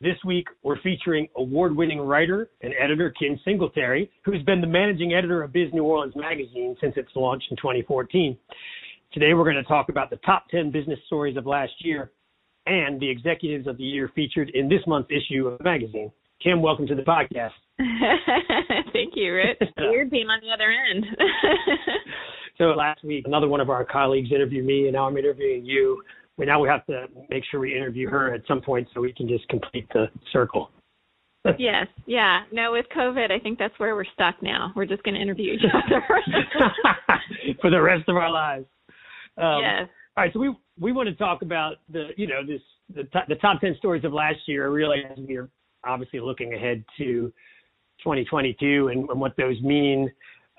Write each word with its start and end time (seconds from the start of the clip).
This 0.00 0.16
week, 0.24 0.46
we're 0.62 0.80
featuring 0.80 1.26
award 1.36 1.74
winning 1.74 1.98
writer 1.98 2.50
and 2.60 2.72
editor 2.80 3.12
Kim 3.18 3.36
Singletary, 3.44 4.08
who's 4.24 4.40
been 4.44 4.60
the 4.60 4.66
managing 4.68 5.12
editor 5.12 5.42
of 5.42 5.52
Biz 5.52 5.70
New 5.72 5.82
Orleans 5.82 6.14
Magazine 6.14 6.76
since 6.80 6.94
its 6.96 7.08
launch 7.16 7.42
in 7.50 7.56
2014. 7.56 8.38
Today, 9.12 9.34
we're 9.34 9.42
going 9.42 9.56
to 9.56 9.64
talk 9.64 9.88
about 9.88 10.08
the 10.08 10.18
top 10.18 10.48
10 10.50 10.70
business 10.70 11.00
stories 11.06 11.36
of 11.36 11.46
last 11.46 11.72
year 11.80 12.12
and 12.66 13.00
the 13.00 13.10
executives 13.10 13.66
of 13.66 13.76
the 13.76 13.82
year 13.82 14.08
featured 14.14 14.50
in 14.50 14.68
this 14.68 14.82
month's 14.86 15.10
issue 15.10 15.48
of 15.48 15.58
the 15.58 15.64
magazine. 15.64 16.12
Kim, 16.40 16.62
welcome 16.62 16.86
to 16.86 16.94
the 16.94 17.02
podcast. 17.02 17.50
Thank 18.92 19.14
you, 19.16 19.34
Rich. 19.34 19.58
Weird 19.78 20.10
being 20.10 20.28
on 20.28 20.38
the 20.40 20.52
other 20.54 20.72
end. 20.92 21.06
so 22.56 22.66
last 22.66 23.02
week, 23.02 23.24
another 23.26 23.48
one 23.48 23.60
of 23.60 23.68
our 23.68 23.84
colleagues 23.84 24.30
interviewed 24.30 24.64
me, 24.64 24.84
and 24.84 24.92
now 24.92 25.08
I'm 25.08 25.16
interviewing 25.16 25.64
you 25.64 26.00
we 26.38 26.46
now 26.46 26.60
we 26.60 26.68
have 26.68 26.86
to 26.86 27.06
make 27.28 27.44
sure 27.50 27.60
we 27.60 27.76
interview 27.76 28.08
her 28.08 28.32
at 28.32 28.42
some 28.46 28.62
point 28.62 28.88
so 28.94 29.00
we 29.00 29.12
can 29.12 29.28
just 29.28 29.46
complete 29.48 29.86
the 29.92 30.06
circle. 30.32 30.70
yes, 31.58 31.86
yeah. 32.06 32.40
No, 32.52 32.72
with 32.72 32.86
COVID, 32.96 33.30
I 33.30 33.38
think 33.38 33.58
that's 33.58 33.78
where 33.78 33.94
we're 33.94 34.04
stuck 34.14 34.36
now. 34.42 34.72
We're 34.74 34.86
just 34.86 35.02
going 35.02 35.14
to 35.14 35.20
interview 35.20 35.52
each 35.52 35.62
other 35.72 36.04
for 37.60 37.70
the 37.70 37.80
rest 37.80 38.08
of 38.08 38.16
our 38.16 38.30
lives. 38.30 38.66
Um, 39.36 39.60
yes. 39.62 39.88
All 40.16 40.24
right, 40.24 40.32
so 40.32 40.40
we 40.40 40.54
we 40.80 40.92
want 40.92 41.08
to 41.08 41.14
talk 41.14 41.42
about 41.42 41.76
the 41.92 42.08
you 42.16 42.26
know 42.26 42.44
this 42.46 42.60
the 42.94 43.04
top, 43.04 43.28
the 43.28 43.36
top 43.36 43.60
ten 43.60 43.76
stories 43.78 44.04
of 44.04 44.12
last 44.12 44.38
year. 44.46 44.64
I 44.64 44.68
realize 44.68 45.02
we 45.16 45.36
are 45.36 45.48
obviously 45.84 46.20
looking 46.20 46.54
ahead 46.54 46.84
to 46.98 47.32
2022 48.02 48.88
and, 48.88 49.08
and 49.08 49.20
what 49.20 49.36
those 49.36 49.60
mean 49.62 50.10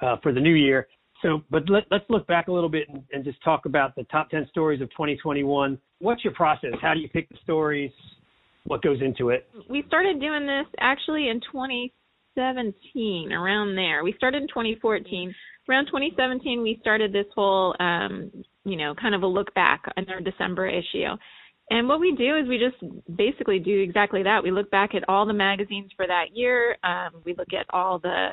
uh, 0.02 0.18
for 0.24 0.34
the 0.34 0.40
new 0.40 0.54
year. 0.54 0.88
So, 1.22 1.42
but 1.50 1.70
let, 1.70 1.92
us 1.92 2.02
look 2.10 2.26
back 2.28 2.48
a 2.48 2.52
little 2.52 2.70
bit 2.70 2.88
and, 2.90 3.04
and, 3.12 3.26
just 3.26 3.44
talk 3.44 3.66
about 3.66 3.96
the 3.96 4.04
top 4.06 4.30
10 4.30 4.48
stories 4.50 4.82
of 4.82 4.90
2021. 4.92 5.78
What's 6.00 6.24
your 6.24 6.34
process? 6.34 6.72
How 6.82 6.94
do 6.94 7.02
you 7.02 7.10
pick 7.10 7.28
the 7.30 7.38
stories? 7.44 7.92
What 8.66 8.82
goes 8.82 9.02
into 9.02 9.30
it? 9.30 9.50
We 9.70 9.84
started 9.88 10.22
doing 10.22 10.46
this 10.46 10.66
actually 10.80 11.30
in 11.30 11.42
2017, 11.42 13.34
around 13.34 13.76
there. 13.76 14.04
We 14.04 14.14
started 14.14 14.44
in 14.44 14.48
2014. 14.48 15.36
Around 15.68 15.86
2017, 15.88 16.62
we 16.62 16.78
started 16.82 17.12
this 17.12 17.26
whole, 17.36 17.76
um, 17.80 18.32
you 18.64 18.78
know, 18.78 18.96
kind 18.96 19.14
of 19.14 19.24
a 19.24 19.28
look 19.28 19.54
back 19.56 19.84
in 19.98 20.10
our 20.10 20.22
December 20.22 20.68
issue. 20.68 21.16
And 21.70 21.88
what 21.88 22.00
we 22.00 22.16
do 22.16 22.38
is 22.38 22.48
we 22.48 22.58
just 22.58 22.78
basically 23.16 23.60
do 23.60 23.80
exactly 23.82 24.24
that. 24.24 24.42
We 24.42 24.52
look 24.52 24.72
back 24.72 24.96
at 24.96 25.08
all 25.08 25.26
the 25.26 25.34
magazines 25.34 25.92
for 25.96 26.08
that 26.08 26.36
year. 26.36 26.78
Um, 26.84 27.22
we 27.26 27.36
look 27.36 27.54
at 27.54 27.68
all 27.72 28.00
the 28.00 28.30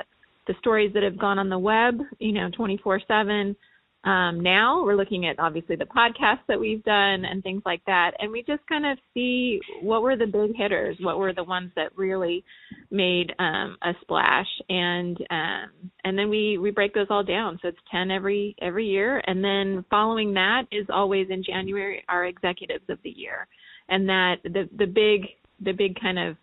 the 0.47 0.55
stories 0.59 0.93
that 0.93 1.03
have 1.03 1.17
gone 1.17 1.39
on 1.39 1.49
the 1.49 1.59
web, 1.59 1.99
you 2.19 2.31
know, 2.31 2.49
24 2.55 3.01
7. 3.07 3.55
Um, 4.03 4.39
now 4.39 4.85
we're 4.85 4.95
looking 4.95 5.25
at 5.25 5.37
obviously 5.37 5.75
the 5.75 5.85
podcasts 5.85 6.45
that 6.47 6.59
we've 6.59 6.83
done 6.83 7.25
and 7.25 7.43
things 7.43 7.61
like 7.65 7.81
that. 7.87 8.11
And 8.19 8.31
we 8.31 8.41
just 8.41 8.65
kind 8.67 8.85
of 8.85 8.97
see 9.13 9.59
what 9.81 10.01
were 10.01 10.15
the 10.15 10.25
big 10.25 10.55
hitters, 10.55 10.95
what 11.01 11.17
were 11.17 11.33
the 11.33 11.43
ones 11.43 11.71
that 11.75 11.97
really 11.97 12.45
made 12.89 13.33
um, 13.39 13.77
a 13.81 13.91
splash. 14.01 14.47
And 14.69 15.17
um, 15.29 15.91
and 16.05 16.17
then 16.17 16.29
we, 16.29 16.57
we 16.57 16.71
break 16.71 16.93
those 16.93 17.07
all 17.09 17.23
down. 17.23 17.59
So 17.61 17.67
it's 17.67 17.77
10 17.91 18.11
every 18.11 18.55
every 18.61 18.85
year. 18.85 19.21
And 19.27 19.43
then 19.43 19.83
following 19.89 20.33
that 20.35 20.63
is 20.71 20.85
always 20.89 21.27
in 21.29 21.43
January 21.43 22.03
our 22.07 22.25
executives 22.25 22.85
of 22.89 22.99
the 23.03 23.09
year. 23.09 23.47
And 23.89 24.07
that 24.07 24.35
the, 24.43 24.69
the 24.77 24.85
big 24.85 25.27
the 25.59 25.73
big 25.73 25.99
kind 25.99 26.19
of 26.19 26.37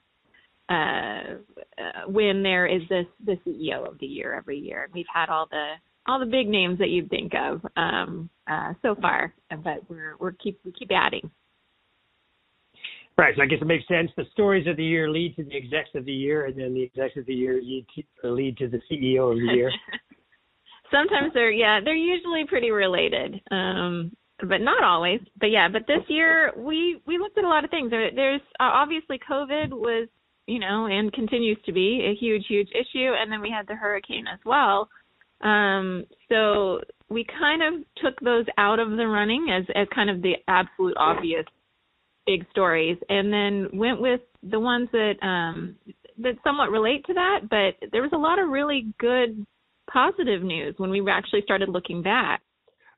uh, 0.69 1.37
uh, 1.79 2.09
when 2.09 2.43
there 2.43 2.67
is 2.67 2.83
this 2.89 3.07
the 3.25 3.37
CEO 3.47 3.87
of 3.87 3.99
the 3.99 4.07
year 4.07 4.35
every 4.35 4.59
year. 4.59 4.89
We've 4.93 5.07
had 5.13 5.29
all 5.29 5.47
the 5.51 5.75
all 6.07 6.21
the 6.21 6.27
big 6.27 6.49
names 6.49 6.79
that 6.79 6.89
you'd 6.89 7.11
think 7.11 7.33
of 7.35 7.61
um, 7.77 8.29
uh, 8.51 8.75
so 8.83 8.95
far, 9.01 9.35
but 9.51 9.89
we're 9.89 10.17
we're 10.19 10.33
keep 10.33 10.61
we 10.65 10.73
keep 10.73 10.91
adding. 10.93 11.31
Right. 13.17 13.35
So 13.37 13.43
I 13.43 13.47
guess 13.47 13.61
it 13.61 13.67
makes 13.67 13.87
sense. 13.87 14.11
The 14.17 14.25
stories 14.33 14.67
of 14.67 14.77
the 14.77 14.85
year 14.85 15.09
lead 15.09 15.37
to 15.37 15.45
the 15.45 15.57
execs 15.57 15.91
of 15.95 16.05
the 16.05 16.13
year, 16.13 16.47
and 16.47 16.59
then 16.59 16.75
the 16.75 16.83
execs 16.83 17.17
of 17.17 17.27
the 17.27 17.35
year 17.35 17.61
lead 17.63 17.87
to, 17.95 18.33
lead 18.33 18.57
to 18.59 18.69
the 18.69 18.81
CEO 18.91 19.31
of 19.31 19.39
the 19.39 19.55
year. 19.55 19.71
Sometimes 20.91 21.33
they're 21.33 21.53
yeah 21.53 21.81
they're 21.85 21.95
usually 21.95 22.45
pretty 22.49 22.71
related. 22.71 23.41
Um, 23.51 24.13
but 24.41 24.61
not 24.61 24.83
always. 24.83 25.21
But 25.39 25.47
yeah, 25.47 25.69
but 25.69 25.87
this 25.87 26.03
year 26.09 26.53
we 26.57 27.01
we 27.07 27.19
looked 27.19 27.39
at 27.39 27.45
a 27.45 27.49
lot 27.49 27.65
of 27.65 27.71
things. 27.71 27.91
There's 27.91 28.41
uh, 28.61 28.71
obviously 28.73 29.19
COVID 29.31 29.71
was 29.71 30.09
you 30.47 30.59
know, 30.59 30.87
and 30.87 31.13
continues 31.13 31.59
to 31.67 31.73
be 31.73 32.07
a 32.11 32.15
huge, 32.15 32.45
huge 32.49 32.69
issue. 32.71 33.13
And 33.19 33.31
then 33.31 33.41
we 33.41 33.51
had 33.51 33.67
the 33.67 33.75
hurricane 33.75 34.27
as 34.33 34.39
well. 34.45 34.89
Um, 35.41 36.05
so 36.29 36.81
we 37.09 37.27
kind 37.39 37.63
of 37.63 37.83
took 38.03 38.19
those 38.21 38.47
out 38.59 38.79
of 38.79 38.91
the 38.91 39.07
running 39.07 39.49
as, 39.51 39.65
as 39.75 39.87
kind 39.95 40.11
of 40.11 40.23
the 40.23 40.35
absolute 40.49 40.97
obvious 40.97 41.45
big 42.27 42.47
stories, 42.51 42.97
and 43.09 43.33
then 43.33 43.69
went 43.79 44.01
with 44.01 44.21
the 44.43 44.59
ones 44.59 44.89
that 44.93 45.15
um, 45.23 45.77
that 46.19 46.35
somewhat 46.43 46.71
relate 46.71 47.05
to 47.07 47.15
that. 47.15 47.41
But 47.51 47.89
there 47.93 48.03
was 48.03 48.13
a 48.15 48.19
lot 48.19 48.39
of 48.39 48.49
really 48.49 48.93
good 48.99 49.45
positive 49.93 50.43
news 50.43 50.75
when 50.79 50.91
we 50.91 51.05
actually 51.11 51.43
started 51.43 51.69
looking 51.69 52.03
back. 52.03 52.41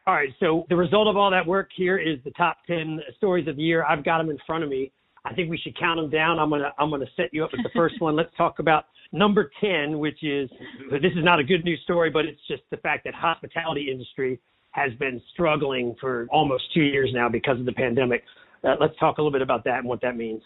All 0.06 0.14
right, 0.14 0.28
so 0.38 0.64
the 0.68 0.76
result 0.76 1.08
of 1.08 1.16
all 1.16 1.32
that 1.32 1.44
work 1.44 1.70
here 1.76 1.98
is 1.98 2.18
the 2.24 2.30
top 2.32 2.58
10 2.68 3.00
stories 3.16 3.48
of 3.48 3.56
the 3.56 3.62
year. 3.62 3.84
I've 3.84 4.04
got 4.04 4.18
them 4.18 4.30
in 4.30 4.38
front 4.46 4.62
of 4.62 4.70
me. 4.70 4.92
I 5.28 5.34
think 5.34 5.50
we 5.50 5.58
should 5.58 5.76
count 5.78 6.00
them 6.00 6.08
down. 6.08 6.38
I'm 6.38 6.50
gonna 6.50 6.72
I'm 6.78 6.90
gonna 6.90 7.06
set 7.16 7.32
you 7.32 7.44
up 7.44 7.50
with 7.52 7.62
the 7.62 7.70
first 7.74 8.00
one. 8.00 8.14
Let's 8.14 8.30
talk 8.36 8.58
about 8.60 8.84
number 9.12 9.50
ten, 9.60 9.98
which 9.98 10.22
is 10.22 10.48
this 10.90 11.12
is 11.16 11.24
not 11.24 11.40
a 11.40 11.44
good 11.44 11.64
news 11.64 11.80
story, 11.82 12.10
but 12.10 12.24
it's 12.24 12.40
just 12.48 12.62
the 12.70 12.76
fact 12.78 13.04
that 13.04 13.14
hospitality 13.14 13.90
industry 13.90 14.40
has 14.70 14.92
been 14.98 15.20
struggling 15.32 15.96
for 16.00 16.26
almost 16.30 16.64
two 16.74 16.82
years 16.82 17.10
now 17.12 17.28
because 17.28 17.58
of 17.58 17.66
the 17.66 17.72
pandemic. 17.72 18.22
Uh, 18.62 18.74
let's 18.80 18.96
talk 19.00 19.18
a 19.18 19.20
little 19.20 19.32
bit 19.32 19.42
about 19.42 19.64
that 19.64 19.78
and 19.78 19.88
what 19.88 20.00
that 20.02 20.16
means. 20.16 20.42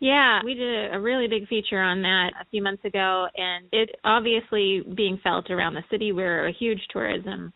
Yeah, 0.00 0.40
we 0.44 0.54
did 0.54 0.94
a 0.94 0.98
really 0.98 1.28
big 1.28 1.46
feature 1.46 1.80
on 1.80 2.02
that 2.02 2.32
a 2.40 2.44
few 2.50 2.62
months 2.62 2.84
ago, 2.84 3.26
and 3.36 3.66
it 3.70 3.90
obviously 4.02 4.82
being 4.96 5.20
felt 5.22 5.50
around 5.50 5.74
the 5.74 5.84
city. 5.90 6.12
We're 6.12 6.48
a 6.48 6.52
huge 6.52 6.80
tourism 6.90 7.52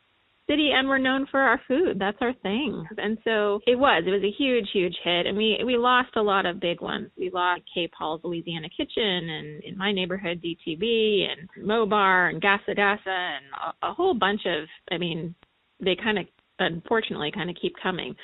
city 0.49 0.71
and 0.75 0.89
we're 0.89 0.99
known 0.99 1.27
for 1.31 1.41
our 1.41 1.61
food. 1.67 1.99
That's 1.99 2.19
our 2.21 2.35
thing. 2.43 2.85
And 2.99 3.19
so 3.25 3.61
it 3.67 3.79
was. 3.79 4.05
It 4.07 4.11
was 4.11 4.23
a 4.23 4.35
huge, 4.37 4.69
huge 4.73 4.97
hit. 5.03 5.27
And 5.27 5.37
we 5.37 5.59
we 5.65 5.77
lost 5.77 6.11
a 6.17 6.23
lot 6.23 6.47
of 6.47 6.61
big 6.61 6.81
ones. 6.81 7.11
We 7.17 7.31
lost 7.31 7.63
K. 7.73 7.89
Paul's 7.97 8.21
Louisiana 8.25 8.69
Kitchen 8.77 9.29
and 9.31 9.63
in 9.65 9.77
my 9.77 9.93
neighborhood 9.93 10.43
DTB 10.43 11.27
and 11.31 11.67
Mobar 11.67 12.31
and 12.31 12.43
Gasa 12.43 12.77
Gasa 12.77 13.07
and 13.07 13.45
a, 13.83 13.89
a 13.89 13.95
whole 13.95 14.15
bunch 14.15 14.43
of 14.47 14.69
I 14.91 14.99
mean, 14.99 15.35
they 15.81 15.97
kind 15.97 16.19
of 16.19 16.27
unfortunately 16.59 17.33
kind 17.33 17.51
of 17.51 17.57
keep 17.61 17.75
coming. 17.83 18.15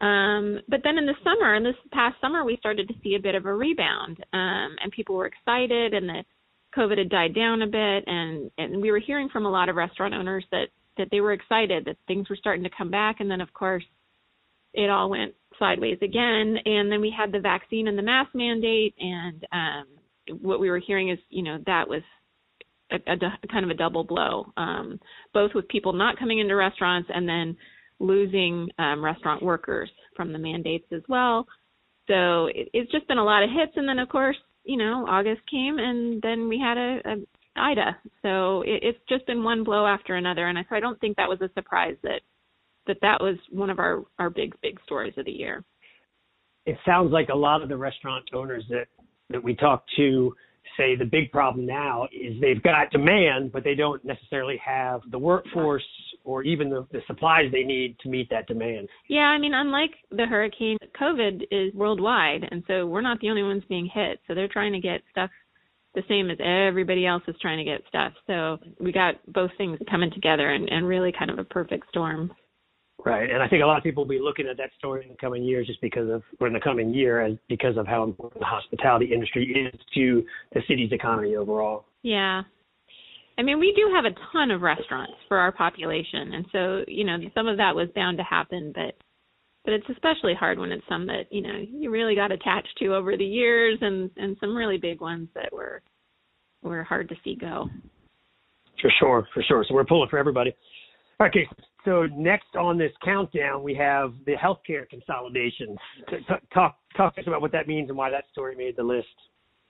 Um, 0.00 0.60
but 0.68 0.80
then 0.82 0.98
in 0.98 1.06
the 1.06 1.14
summer, 1.22 1.54
in 1.54 1.62
this 1.62 1.76
past 1.92 2.16
summer, 2.20 2.44
we 2.44 2.56
started 2.56 2.88
to 2.88 2.94
see 3.02 3.14
a 3.14 3.22
bit 3.22 3.36
of 3.36 3.46
a 3.46 3.54
rebound, 3.54 4.18
um, 4.32 4.74
and 4.82 4.90
people 4.90 5.14
were 5.14 5.26
excited, 5.26 5.94
and 5.94 6.08
the 6.08 6.24
COVID 6.76 6.98
had 6.98 7.10
died 7.10 7.34
down 7.34 7.62
a 7.62 7.66
bit, 7.66 8.04
and 8.06 8.50
and 8.58 8.82
we 8.82 8.90
were 8.90 8.98
hearing 8.98 9.28
from 9.28 9.46
a 9.46 9.50
lot 9.50 9.68
of 9.68 9.76
restaurant 9.76 10.12
owners 10.12 10.44
that 10.50 10.66
that 10.96 11.08
they 11.10 11.20
were 11.20 11.32
excited 11.32 11.84
that 11.84 11.96
things 12.06 12.28
were 12.28 12.36
starting 12.36 12.64
to 12.64 12.70
come 12.76 12.90
back. 12.90 13.16
And 13.20 13.30
then 13.30 13.40
of 13.40 13.52
course 13.52 13.84
it 14.72 14.90
all 14.90 15.10
went 15.10 15.34
sideways 15.58 15.98
again. 16.02 16.56
And 16.64 16.90
then 16.90 17.00
we 17.00 17.14
had 17.16 17.32
the 17.32 17.40
vaccine 17.40 17.88
and 17.88 17.96
the 17.96 18.02
mask 18.02 18.30
mandate. 18.34 18.94
And 18.98 19.46
um 19.52 19.84
what 20.40 20.60
we 20.60 20.70
were 20.70 20.80
hearing 20.84 21.10
is 21.10 21.18
you 21.28 21.42
know 21.42 21.58
that 21.66 21.88
was 21.88 22.02
a, 22.90 22.96
a, 22.96 23.48
kind 23.48 23.64
of 23.64 23.70
a 23.70 23.74
double 23.74 24.04
blow 24.04 24.52
um 24.56 25.00
both 25.32 25.52
with 25.54 25.68
people 25.68 25.92
not 25.92 26.18
coming 26.18 26.38
into 26.38 26.54
restaurants 26.54 27.10
and 27.12 27.28
then 27.28 27.56
losing 27.98 28.68
um 28.78 29.04
restaurant 29.04 29.42
workers 29.42 29.90
from 30.16 30.32
the 30.32 30.38
mandates 30.38 30.86
as 30.92 31.02
well. 31.08 31.46
So 32.06 32.46
it, 32.46 32.68
it's 32.72 32.92
just 32.92 33.08
been 33.08 33.18
a 33.18 33.24
lot 33.24 33.42
of 33.42 33.50
hits. 33.50 33.72
And 33.76 33.88
then 33.88 33.98
of 33.98 34.08
course 34.08 34.36
you 34.64 34.76
know 34.76 35.06
august 35.08 35.42
came 35.50 35.78
and 35.78 36.22
then 36.22 36.48
we 36.48 36.58
had 36.58 36.78
a, 36.78 36.98
a 37.04 37.16
Ida. 37.56 37.96
So 38.22 38.62
it, 38.62 38.82
it's 38.82 38.98
just 39.08 39.26
been 39.26 39.42
one 39.42 39.64
blow 39.64 39.86
after 39.86 40.16
another, 40.16 40.48
and 40.48 40.58
I, 40.58 40.62
so 40.68 40.76
I 40.76 40.80
don't 40.80 41.00
think 41.00 41.16
that 41.16 41.28
was 41.28 41.40
a 41.40 41.50
surprise 41.54 41.96
that 42.02 42.20
that 42.86 42.98
that 43.02 43.20
was 43.20 43.36
one 43.50 43.70
of 43.70 43.78
our 43.78 44.02
our 44.18 44.30
big 44.30 44.54
big 44.62 44.78
stories 44.84 45.14
of 45.16 45.24
the 45.24 45.32
year. 45.32 45.64
It 46.66 46.76
sounds 46.86 47.12
like 47.12 47.28
a 47.28 47.36
lot 47.36 47.62
of 47.62 47.68
the 47.68 47.76
restaurant 47.76 48.24
owners 48.32 48.64
that 48.70 48.86
that 49.30 49.42
we 49.42 49.54
talk 49.54 49.84
to 49.96 50.34
say 50.76 50.96
the 50.96 51.04
big 51.04 51.30
problem 51.30 51.66
now 51.66 52.08
is 52.12 52.40
they've 52.40 52.62
got 52.62 52.90
demand, 52.90 53.52
but 53.52 53.64
they 53.64 53.74
don't 53.74 54.04
necessarily 54.04 54.60
have 54.64 55.00
the 55.10 55.18
workforce 55.18 55.84
or 56.24 56.42
even 56.42 56.70
the, 56.70 56.86
the 56.90 57.00
supplies 57.06 57.52
they 57.52 57.62
need 57.62 57.98
to 58.00 58.08
meet 58.08 58.28
that 58.30 58.46
demand. 58.46 58.88
Yeah, 59.08 59.24
I 59.24 59.38
mean, 59.38 59.52
unlike 59.54 59.90
the 60.10 60.24
hurricane, 60.24 60.78
COVID 61.00 61.42
is 61.50 61.74
worldwide, 61.74 62.48
and 62.50 62.64
so 62.66 62.86
we're 62.86 63.02
not 63.02 63.20
the 63.20 63.30
only 63.30 63.42
ones 63.42 63.62
being 63.68 63.88
hit. 63.92 64.20
So 64.26 64.34
they're 64.34 64.48
trying 64.48 64.72
to 64.72 64.80
get 64.80 65.02
stuff 65.10 65.30
the 65.94 66.02
same 66.08 66.30
as 66.30 66.38
everybody 66.42 67.06
else 67.06 67.22
is 67.28 67.36
trying 67.40 67.58
to 67.58 67.64
get 67.64 67.82
stuff. 67.88 68.12
So 68.26 68.58
we 68.80 68.92
got 68.92 69.14
both 69.32 69.50
things 69.56 69.78
coming 69.90 70.10
together 70.10 70.50
and, 70.50 70.68
and 70.70 70.86
really 70.86 71.12
kind 71.16 71.30
of 71.30 71.38
a 71.38 71.44
perfect 71.44 71.88
storm. 71.88 72.32
Right, 73.04 73.30
and 73.30 73.42
I 73.42 73.48
think 73.48 73.62
a 73.62 73.66
lot 73.66 73.76
of 73.76 73.82
people 73.82 74.04
will 74.04 74.08
be 74.08 74.20
looking 74.20 74.46
at 74.46 74.56
that 74.56 74.70
story 74.78 75.02
in 75.02 75.10
the 75.10 75.16
coming 75.16 75.42
years, 75.42 75.66
just 75.66 75.80
because 75.82 76.08
of, 76.08 76.22
or 76.40 76.46
in 76.46 76.54
the 76.54 76.60
coming 76.60 76.94
year, 76.94 77.20
as 77.20 77.36
because 77.48 77.76
of 77.76 77.86
how 77.86 78.02
important 78.02 78.40
the 78.40 78.46
hospitality 78.46 79.12
industry 79.12 79.70
is 79.74 79.78
to 79.94 80.24
the 80.54 80.62
city's 80.66 80.90
economy 80.90 81.36
overall. 81.36 81.84
Yeah, 82.02 82.42
I 83.36 83.42
mean, 83.42 83.58
we 83.58 83.72
do 83.76 83.92
have 83.94 84.04
a 84.04 84.14
ton 84.32 84.50
of 84.50 84.62
restaurants 84.62 85.14
for 85.28 85.38
our 85.38 85.52
population, 85.52 86.34
and 86.34 86.46
so 86.52 86.84
you 86.86 87.04
know 87.04 87.18
some 87.34 87.48
of 87.48 87.56
that 87.56 87.74
was 87.74 87.88
bound 87.94 88.16
to 88.18 88.24
happen, 88.24 88.72
but 88.74 88.94
but 89.64 89.72
it's 89.72 89.88
especially 89.88 90.34
hard 90.34 90.58
when 90.58 90.72
it's 90.72 90.86
some 90.88 91.06
that 91.06 91.24
you 91.30 91.42
know 91.42 91.58
you 91.66 91.90
really 91.90 92.14
got 92.14 92.32
attached 92.32 92.76
to 92.78 92.94
over 92.94 93.16
the 93.16 93.24
years, 93.24 93.78
and 93.80 94.10
and 94.16 94.36
some 94.40 94.54
really 94.54 94.78
big 94.78 95.00
ones 95.00 95.28
that 95.34 95.52
were 95.52 95.82
were 96.62 96.84
hard 96.84 97.08
to 97.08 97.14
see 97.24 97.34
go. 97.34 97.68
For 98.80 98.90
sure, 98.98 99.26
for 99.32 99.42
sure. 99.42 99.64
So 99.66 99.74
we're 99.74 99.84
pulling 99.84 100.10
for 100.10 100.18
everybody. 100.18 100.54
Okay, 101.20 101.48
so 101.84 102.06
next 102.14 102.56
on 102.58 102.76
this 102.76 102.92
countdown, 103.04 103.62
we 103.62 103.74
have 103.74 104.12
the 104.26 104.32
healthcare 104.32 104.88
consolidations. 104.88 105.78
Talk 106.52 106.76
talk 106.96 107.14
us 107.18 107.24
about 107.26 107.40
what 107.40 107.52
that 107.52 107.68
means 107.68 107.88
and 107.88 107.96
why 107.96 108.10
that 108.10 108.24
story 108.32 108.56
made 108.56 108.76
the 108.76 108.82
list. 108.82 109.06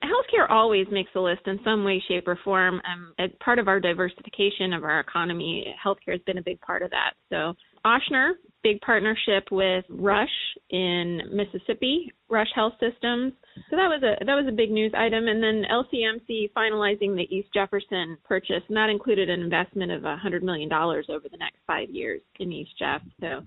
Healthcare 0.05 0.51
always 0.51 0.87
makes 0.91 1.11
the 1.15 1.21
list 1.21 1.43
in 1.47 1.59
some 1.65 1.85
way, 1.85 2.03
shape, 2.09 2.29
or 2.29 2.39
form. 2.45 2.81
Um, 2.91 3.15
as 3.19 3.31
part 3.41 3.59
of 3.59 3.69
our 3.69 3.81
diversification 3.81 4.73
of 4.73 4.85
our 4.85 5.01
economy, 5.01 5.67
healthcare 5.85 6.13
has 6.13 6.21
been 6.27 6.39
a 6.39 6.43
big 6.43 6.61
part 6.61 6.83
of 6.83 6.91
that. 6.91 7.15
So 7.31 7.55
Ochsner, 7.87 8.33
big 8.63 8.81
partnership 8.81 9.45
with 9.51 9.85
Rush 9.89 10.29
in 10.71 11.21
Mississippi, 11.33 12.13
Rush 12.29 12.49
Health 12.55 12.75
Systems. 12.81 13.33
So 13.71 13.77
that 13.77 13.89
was 13.89 14.03
a 14.03 14.25
that 14.25 14.35
was 14.35 14.47
a 14.49 14.53
big 14.53 14.71
news 14.71 14.93
item. 14.97 15.29
And 15.29 15.43
then 15.43 15.65
LCMC 15.71 16.53
finalizing 16.57 17.15
the 17.15 17.27
East 17.31 17.49
Jefferson 17.55 18.17
purchase, 18.25 18.63
and 18.69 18.77
that 18.77 18.91
included 18.91 19.29
an 19.31 19.41
investment 19.41 19.93
of 19.93 20.03
$100 20.03 20.43
million 20.43 20.73
over 20.73 21.29
the 21.31 21.39
next 21.39 21.59
five 21.67 21.91
years 21.91 22.21
in 22.41 22.53
East 22.53 22.73
Jeff. 22.79 23.03
So 23.21 23.43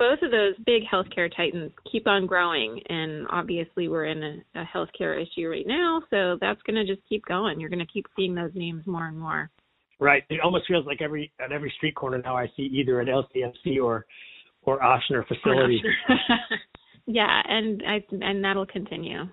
both 0.00 0.22
of 0.22 0.30
those 0.30 0.54
big 0.64 0.82
healthcare 0.90 1.30
titans 1.36 1.70
keep 1.92 2.08
on 2.08 2.26
growing, 2.26 2.80
and 2.88 3.26
obviously 3.30 3.86
we're 3.86 4.06
in 4.06 4.22
a, 4.22 4.60
a 4.62 4.64
healthcare 4.64 5.22
issue 5.22 5.46
right 5.46 5.66
now, 5.66 6.02
so 6.08 6.38
that's 6.40 6.60
going 6.62 6.74
to 6.74 6.90
just 6.90 7.06
keep 7.06 7.24
going. 7.26 7.60
You're 7.60 7.68
going 7.68 7.86
to 7.86 7.92
keep 7.92 8.06
seeing 8.16 8.34
those 8.34 8.50
names 8.54 8.86
more 8.86 9.06
and 9.06 9.18
more. 9.18 9.50
Right. 10.00 10.22
It 10.30 10.40
almost 10.42 10.66
feels 10.66 10.86
like 10.86 11.02
every 11.02 11.30
at 11.38 11.52
every 11.52 11.70
street 11.76 11.94
corner 11.94 12.16
now 12.16 12.34
I 12.34 12.46
see 12.56 12.62
either 12.62 13.00
an 13.00 13.08
LCMC 13.08 13.84
or 13.84 14.06
or 14.62 14.80
Ochsner 14.80 15.22
facility. 15.28 15.82
yeah, 17.06 17.42
and 17.46 17.82
I 17.86 18.02
and 18.22 18.42
that'll 18.42 18.64
continue. 18.64 19.24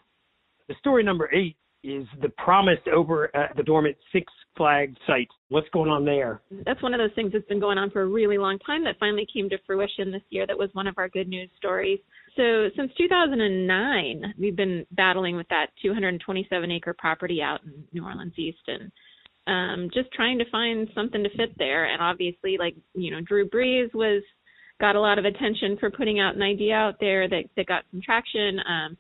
The 0.67 0.75
story 0.79 1.05
number 1.05 1.33
eight 1.33 1.55
is 1.83 2.05
the 2.21 2.29
promise 2.37 2.79
over 2.93 3.33
at 3.33 3.55
the 3.55 3.63
dormant 3.63 3.95
Six 4.11 4.25
Flags 4.57 4.98
site. 5.06 5.30
What's 5.50 5.69
going 5.69 5.89
on 5.89 6.04
there? 6.04 6.42
That's 6.65 6.81
one 6.81 6.94
of 6.94 7.00
those 7.00 7.13
things 7.15 7.31
that's 7.31 7.48
been 7.48 7.59
going 7.59 7.77
on 7.77 7.89
for 7.92 8.01
a 8.01 8.07
really 8.07 8.38
long 8.38 8.59
time 8.59 8.83
that 8.83 8.95
finally 9.00 9.27
came 9.31 9.50
to 9.50 9.57
fruition 9.65 10.12
this 10.12 10.21
year. 10.30 10.45
That 10.45 10.57
was 10.57 10.69
one 10.74 10.88
of 10.88 10.95
our 10.98 11.07
good 11.09 11.27
news 11.27 11.50
stories. 11.57 12.00
So, 12.36 12.69
since 12.75 12.92
2009, 12.98 14.33
we've 14.38 14.56
been 14.56 14.86
battling 14.92 15.36
with 15.36 15.48
that 15.50 15.68
227 15.81 16.71
acre 16.71 16.95
property 16.98 17.42
out 17.42 17.62
in 17.63 17.83
New 17.94 18.06
Orleans 18.06 18.38
East 18.38 18.59
and 18.68 18.92
um, 19.48 19.89
just 19.94 20.12
trying 20.12 20.38
to 20.39 20.50
find 20.51 20.88
something 20.94 21.24
to 21.24 21.30
fit 21.38 21.57
there. 21.57 21.86
And 21.86 22.01
obviously, 22.01 22.57
like, 22.57 22.75
you 22.94 23.12
know, 23.12 23.21
Drew 23.21 23.50
Brees 23.50 23.94
was 23.94 24.21
got 24.80 24.95
a 24.95 25.01
lot 25.01 25.18
of 25.18 25.25
attention 25.25 25.77
for 25.80 25.89
putting 25.89 26.19
out 26.19 26.36
an 26.36 26.42
idea 26.42 26.75
out 26.75 26.95
there 27.00 27.27
that, 27.27 27.44
that 27.56 27.65
got 27.65 27.83
some 27.92 28.01
traction. 28.01 28.59
Um, 28.59 28.98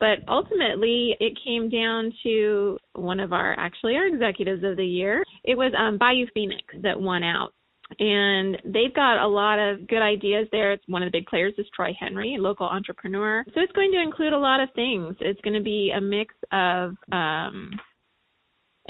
but 0.00 0.18
ultimately, 0.28 1.16
it 1.20 1.38
came 1.44 1.68
down 1.68 2.12
to 2.22 2.78
one 2.94 3.20
of 3.20 3.32
our, 3.32 3.58
actually, 3.58 3.96
our 3.96 4.06
executives 4.06 4.62
of 4.64 4.76
the 4.76 4.84
year. 4.84 5.24
It 5.44 5.56
was 5.56 5.72
um, 5.76 5.98
Bayou 5.98 6.26
Phoenix 6.34 6.62
that 6.82 7.00
won 7.00 7.22
out. 7.22 7.52
And 7.98 8.58
they've 8.66 8.94
got 8.94 9.24
a 9.24 9.26
lot 9.26 9.58
of 9.58 9.88
good 9.88 10.02
ideas 10.02 10.46
there. 10.52 10.72
It's 10.72 10.84
one 10.88 11.02
of 11.02 11.10
the 11.10 11.18
big 11.18 11.26
players 11.26 11.54
is 11.56 11.66
Troy 11.74 11.96
Henry, 11.98 12.36
local 12.38 12.66
entrepreneur. 12.66 13.44
So 13.54 13.60
it's 13.60 13.72
going 13.72 13.90
to 13.92 14.00
include 14.02 14.34
a 14.34 14.38
lot 14.38 14.60
of 14.60 14.68
things. 14.74 15.16
It's 15.20 15.40
going 15.40 15.54
to 15.54 15.62
be 15.62 15.92
a 15.96 16.00
mix 16.00 16.34
of 16.52 16.94
um, 17.12 17.70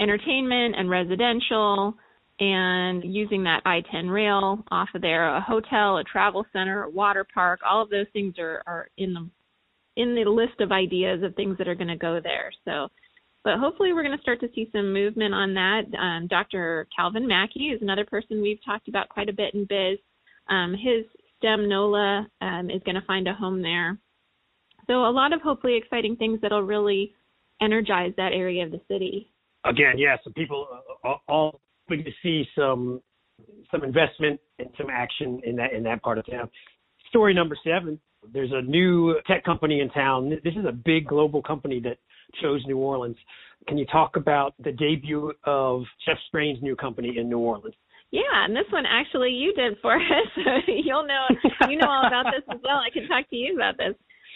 entertainment 0.01 0.75
and 0.77 0.89
residential 0.89 1.95
and 2.41 3.03
using 3.03 3.43
that 3.43 3.61
I-10 3.65 4.09
rail 4.09 4.63
off 4.71 4.89
of 4.95 5.01
there, 5.01 5.35
a 5.35 5.41
hotel, 5.41 5.97
a 5.97 6.03
travel 6.03 6.45
center, 6.53 6.83
a 6.83 6.89
water 6.89 7.25
park, 7.33 7.59
all 7.69 7.83
of 7.83 7.89
those 7.89 8.05
things 8.13 8.35
are, 8.39 8.63
are 8.65 8.87
in 8.97 9.13
the 9.13 9.29
in 9.99 10.15
the 10.15 10.23
list 10.23 10.61
of 10.61 10.71
ideas 10.71 11.21
of 11.23 11.35
things 11.35 11.57
that 11.57 11.67
are 11.67 11.75
going 11.75 11.89
to 11.89 11.97
go 11.97 12.21
there. 12.23 12.51
So, 12.63 12.87
but 13.43 13.59
hopefully 13.59 13.91
we're 13.91 14.03
going 14.03 14.15
to 14.15 14.21
start 14.21 14.39
to 14.39 14.49
see 14.55 14.69
some 14.71 14.93
movement 14.93 15.33
on 15.33 15.53
that. 15.53 15.81
Um, 15.99 16.27
Dr. 16.27 16.87
Calvin 16.95 17.27
Mackie 17.27 17.71
is 17.75 17.81
another 17.81 18.05
person 18.05 18.41
we've 18.41 18.63
talked 18.65 18.87
about 18.87 19.09
quite 19.09 19.27
a 19.27 19.33
bit 19.33 19.53
in 19.53 19.65
biz. 19.65 19.99
Um, 20.47 20.71
his 20.73 21.05
STEM 21.37 21.67
NOLA 21.67 22.27
um, 22.41 22.69
is 22.69 22.81
going 22.85 22.95
to 22.95 23.05
find 23.05 23.27
a 23.27 23.33
home 23.33 23.61
there. 23.61 23.97
So 24.87 25.05
a 25.05 25.11
lot 25.11 25.33
of 25.33 25.41
hopefully 25.41 25.75
exciting 25.75 26.15
things 26.15 26.39
that'll 26.41 26.63
really 26.63 27.13
energize 27.61 28.13
that 28.15 28.31
area 28.31 28.65
of 28.65 28.71
the 28.71 28.81
city. 28.89 29.29
Again, 29.65 29.97
yeah, 29.97 30.15
so 30.23 30.31
people 30.31 30.65
uh, 31.03 31.15
all 31.27 31.59
hoping 31.89 32.05
to 32.05 32.11
see 32.23 32.45
some 32.57 33.01
some 33.71 33.83
investment 33.83 34.39
and 34.59 34.69
some 34.77 34.87
action 34.89 35.41
in 35.43 35.57
that 35.57 35.73
in 35.73 35.83
that 35.83 36.01
part 36.01 36.17
of 36.17 36.25
town. 36.25 36.49
Story 37.09 37.33
number 37.33 37.57
seven 37.63 37.99
there's 38.33 38.51
a 38.53 38.61
new 38.61 39.15
tech 39.27 39.43
company 39.43 39.81
in 39.81 39.89
town. 39.89 40.29
This 40.43 40.53
is 40.55 40.65
a 40.67 40.71
big 40.71 41.07
global 41.07 41.41
company 41.41 41.79
that 41.81 41.97
chose 42.41 42.61
New 42.67 42.77
Orleans. 42.77 43.17
Can 43.67 43.77
you 43.77 43.85
talk 43.85 44.15
about 44.15 44.53
the 44.63 44.71
debut 44.71 45.33
of 45.45 45.83
Jeff 46.05 46.17
Strain's 46.27 46.61
new 46.61 46.75
company 46.75 47.17
in 47.17 47.29
New 47.29 47.39
Orleans? 47.39 47.75
Yeah, 48.11 48.21
and 48.33 48.55
this 48.55 48.65
one 48.71 48.85
actually 48.85 49.29
you 49.29 49.53
did 49.53 49.77
for 49.81 49.95
us. 49.95 50.63
You'll 50.67 51.05
know 51.05 51.27
you 51.69 51.77
know 51.77 51.87
all 51.87 52.07
about 52.07 52.25
this 52.33 52.43
as 52.49 52.59
well. 52.63 52.77
I 52.77 52.89
can 52.91 53.07
talk 53.07 53.29
to 53.29 53.35
you 53.35 53.55
about 53.55 53.77
this. 53.77 53.95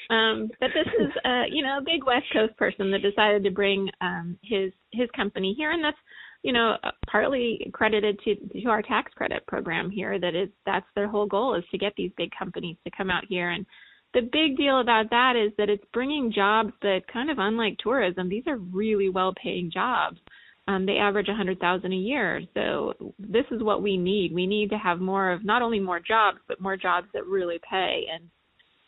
Um, 0.09 0.49
but 0.59 0.71
this 0.73 0.87
is 0.99 1.11
uh, 1.25 1.43
you 1.49 1.63
know 1.63 1.79
a 1.79 1.83
big 1.83 2.05
West 2.05 2.25
Coast 2.33 2.55
person 2.57 2.91
that 2.91 3.01
decided 3.01 3.43
to 3.43 3.51
bring 3.51 3.89
um, 4.01 4.37
his 4.43 4.71
his 4.91 5.09
company 5.15 5.55
here, 5.57 5.71
and 5.71 5.83
that's 5.83 5.97
you 6.43 6.51
know, 6.51 6.75
partly 7.09 7.71
credited 7.73 8.19
to 8.19 8.35
to 8.35 8.69
our 8.69 8.81
tax 8.81 9.11
credit 9.15 9.45
program 9.47 9.89
here. 9.89 10.19
That 10.19 10.35
is 10.35 10.49
that's 10.65 10.85
their 10.93 11.07
whole 11.07 11.25
goal 11.25 11.55
is 11.55 11.63
to 11.71 11.77
get 11.77 11.93
these 11.97 12.11
big 12.17 12.29
companies 12.37 12.77
to 12.83 12.91
come 12.95 13.09
out 13.09 13.23
here. 13.27 13.51
And 13.51 13.65
the 14.13 14.21
big 14.21 14.57
deal 14.57 14.79
about 14.79 15.09
that 15.09 15.33
is 15.35 15.51
that 15.57 15.69
it's 15.69 15.83
bringing 15.91 16.31
jobs 16.31 16.73
that 16.81 17.01
kind 17.11 17.31
of 17.31 17.39
unlike 17.39 17.77
tourism, 17.79 18.29
these 18.29 18.43
are 18.45 18.57
really 18.57 19.09
well-paying 19.09 19.71
jobs. 19.73 20.19
Um, 20.67 20.85
they 20.85 20.97
average 20.97 21.29
a 21.29 21.33
hundred 21.33 21.59
thousand 21.59 21.93
a 21.93 21.97
year. 21.97 22.41
So 22.53 22.93
this 23.17 23.45
is 23.51 23.63
what 23.63 23.81
we 23.81 23.97
need. 23.97 24.33
We 24.33 24.45
need 24.45 24.69
to 24.69 24.77
have 24.77 24.99
more 24.99 25.31
of 25.31 25.43
not 25.43 25.61
only 25.61 25.79
more 25.79 25.99
jobs, 25.99 26.39
but 26.47 26.61
more 26.61 26.77
jobs 26.77 27.07
that 27.13 27.25
really 27.25 27.59
pay. 27.69 28.03
And 28.13 28.29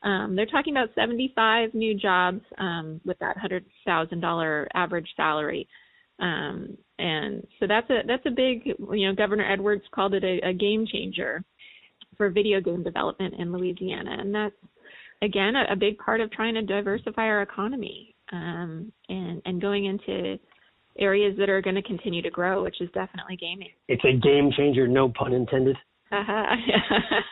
um, 0.03 0.35
they're 0.35 0.45
talking 0.45 0.73
about 0.73 0.93
75 0.93 1.73
new 1.73 1.95
jobs 1.97 2.41
um, 2.59 3.01
with 3.05 3.17
that 3.19 3.37
hundred 3.37 3.65
thousand 3.85 4.19
dollar 4.19 4.67
average 4.73 5.07
salary. 5.15 5.67
Um, 6.19 6.77
and 6.97 7.45
so 7.59 7.67
that's 7.67 7.89
a 7.89 8.01
that's 8.07 8.25
a 8.25 8.31
big 8.31 8.65
you 8.65 9.07
know 9.07 9.15
Governor 9.15 9.51
Edwards 9.51 9.83
called 9.93 10.13
it 10.13 10.23
a, 10.23 10.49
a 10.49 10.53
game 10.53 10.85
changer 10.89 11.43
for 12.17 12.29
video 12.29 12.61
game 12.61 12.83
development 12.83 13.33
in 13.37 13.51
Louisiana, 13.51 14.17
and 14.19 14.33
that's 14.33 14.55
again 15.21 15.55
a, 15.55 15.73
a 15.73 15.75
big 15.75 15.97
part 15.97 16.21
of 16.21 16.31
trying 16.31 16.53
to 16.53 16.61
diversify 16.61 17.23
our 17.23 17.41
economy 17.41 18.15
um, 18.31 18.91
and 19.09 19.41
and 19.45 19.61
going 19.61 19.85
into 19.85 20.39
areas 20.97 21.35
that 21.37 21.49
are 21.49 21.61
going 21.61 21.75
to 21.75 21.81
continue 21.81 22.21
to 22.21 22.29
grow, 22.29 22.63
which 22.63 22.79
is 22.79 22.89
definitely 22.93 23.35
gaming. 23.35 23.69
It's 23.89 24.03
a 24.05 24.13
game 24.13 24.51
changer, 24.55 24.87
no 24.87 25.09
pun 25.09 25.33
intended. 25.33 25.75
Uh-huh. 26.11 26.55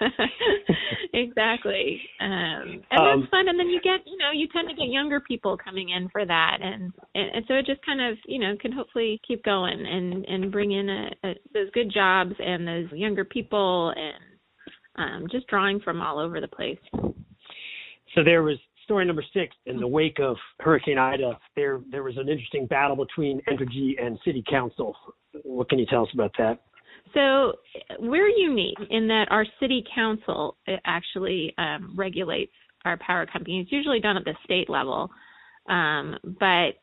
exactly. 1.14 2.02
Um, 2.20 2.82
and 2.90 3.00
um, 3.00 3.20
that's 3.22 3.32
fun. 3.32 3.48
And 3.48 3.60
then 3.60 3.70
you 3.70 3.80
get, 3.82 4.02
you 4.06 4.18
know, 4.18 4.32
you 4.34 4.48
tend 4.52 4.68
to 4.68 4.76
get 4.76 4.90
younger 4.90 5.20
people 5.20 5.58
coming 5.58 5.90
in 5.90 6.10
for 6.10 6.26
that, 6.26 6.58
and 6.62 6.92
and, 7.14 7.36
and 7.36 7.46
so 7.48 7.54
it 7.54 7.68
just 7.68 7.86
kind 7.86 8.02
of, 8.02 8.18
you 8.26 8.40
know, 8.40 8.56
can 8.60 8.72
hopefully 8.72 9.22
keep 9.28 9.44
going 9.44 9.86
and 9.86 10.26
and 10.26 10.52
bring 10.52 10.72
in 10.72 10.90
a, 10.90 11.12
a, 11.24 11.34
those 11.54 11.70
good 11.74 11.92
jobs 11.94 12.34
and 12.40 12.68
those 12.68 12.92
younger 12.92 13.24
people 13.24 13.94
and 13.96 14.24
um, 14.96 15.28
just 15.32 15.48
drawing 15.48 15.80
from 15.80 16.02
all 16.02 16.18
over 16.18 16.42
the 16.42 16.48
place. 16.48 16.80
So 18.16 18.24
there 18.24 18.42
was 18.42 18.58
story 18.86 19.06
number 19.06 19.24
six 19.34 19.56
in 19.66 19.80
the 19.80 19.88
wake 19.88 20.20
of 20.20 20.36
Hurricane 20.60 20.98
Ida. 20.98 21.38
There 21.56 21.82
there 21.92 22.04
was 22.04 22.18
an 22.18 22.28
interesting 22.28 22.66
battle 22.66 22.96
between 22.96 23.40
Entergy 23.50 24.04
and 24.04 24.18
City 24.26 24.44
Council. 24.50 24.96
What 25.44 25.70
can 25.70 25.78
you 25.78 25.86
tell 25.86 26.04
us 26.04 26.10
about 26.14 26.32
that? 26.40 26.60
So 27.14 27.54
we're 28.00 28.28
unique 28.28 28.78
in 28.90 29.08
that 29.08 29.28
our 29.30 29.46
city 29.60 29.84
council 29.94 30.58
uh, 30.68 30.74
actually 30.86 31.54
um, 31.58 31.94
regulates 31.96 32.54
our 32.86 32.98
power 32.98 33.26
company. 33.26 33.62
It's 33.62 33.72
usually 33.72 34.00
done 34.00 34.18
at 34.18 34.26
the 34.26 34.34
state 34.44 34.70
level, 34.70 35.10
um, 35.70 36.18
but 36.24 36.76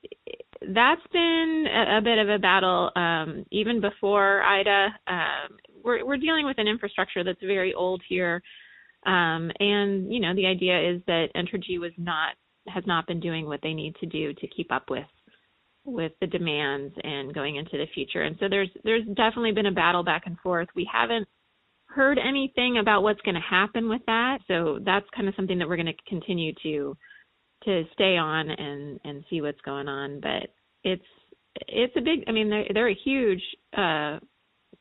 that's 0.74 1.06
been 1.12 1.66
a, 1.70 1.98
a, 1.98 2.00
bit 2.00 2.18
of 2.18 2.28
a 2.28 2.38
battle 2.38 2.90
um, 2.96 3.44
even 3.50 3.80
before 3.80 4.42
Ida. 4.42 4.88
Um, 5.06 5.56
we're 5.82 6.04
we're 6.04 6.16
dealing 6.16 6.46
with 6.46 6.58
an 6.58 6.68
infrastructure 6.68 7.24
that's 7.24 7.40
very 7.40 7.74
old 7.74 8.02
here, 8.08 8.42
um, 9.06 9.50
and 9.58 10.12
you 10.12 10.20
know 10.20 10.34
the 10.34 10.46
idea 10.46 10.78
is 10.92 11.02
that 11.06 11.28
Entergy 11.34 11.78
was 11.78 11.92
not 11.98 12.34
has 12.68 12.84
not 12.86 13.06
been 13.06 13.20
doing 13.20 13.46
what 13.46 13.60
they 13.62 13.74
need 13.74 13.96
to 13.96 14.06
do 14.06 14.32
to 14.34 14.46
keep 14.48 14.70
up 14.70 14.90
with 14.90 15.06
with 15.90 16.12
the 16.20 16.26
demands 16.26 16.94
and 17.02 17.34
going 17.34 17.56
into 17.56 17.76
the 17.76 17.86
future. 17.94 18.22
And 18.22 18.36
so 18.40 18.48
there's 18.48 18.70
there's 18.84 19.04
definitely 19.08 19.52
been 19.52 19.66
a 19.66 19.72
battle 19.72 20.02
back 20.02 20.22
and 20.26 20.38
forth. 20.38 20.68
We 20.74 20.88
haven't 20.90 21.26
heard 21.86 22.18
anything 22.18 22.78
about 22.78 23.02
what's 23.02 23.20
going 23.22 23.34
to 23.34 23.40
happen 23.40 23.88
with 23.88 24.02
that. 24.06 24.38
So 24.46 24.78
that's 24.84 25.06
kind 25.14 25.28
of 25.28 25.34
something 25.34 25.58
that 25.58 25.68
we're 25.68 25.76
going 25.76 25.86
to 25.86 26.08
continue 26.08 26.52
to 26.62 26.96
to 27.64 27.84
stay 27.92 28.16
on 28.16 28.50
and 28.50 29.00
and 29.04 29.24
see 29.28 29.40
what's 29.40 29.60
going 29.62 29.88
on. 29.88 30.20
But 30.20 30.54
it's 30.84 31.04
it's 31.68 31.94
a 31.96 32.00
big. 32.00 32.24
I 32.26 32.32
mean, 32.32 32.48
they're 32.48 32.66
they're 32.72 32.90
a 32.90 32.98
huge 33.04 33.42
uh, 33.76 34.18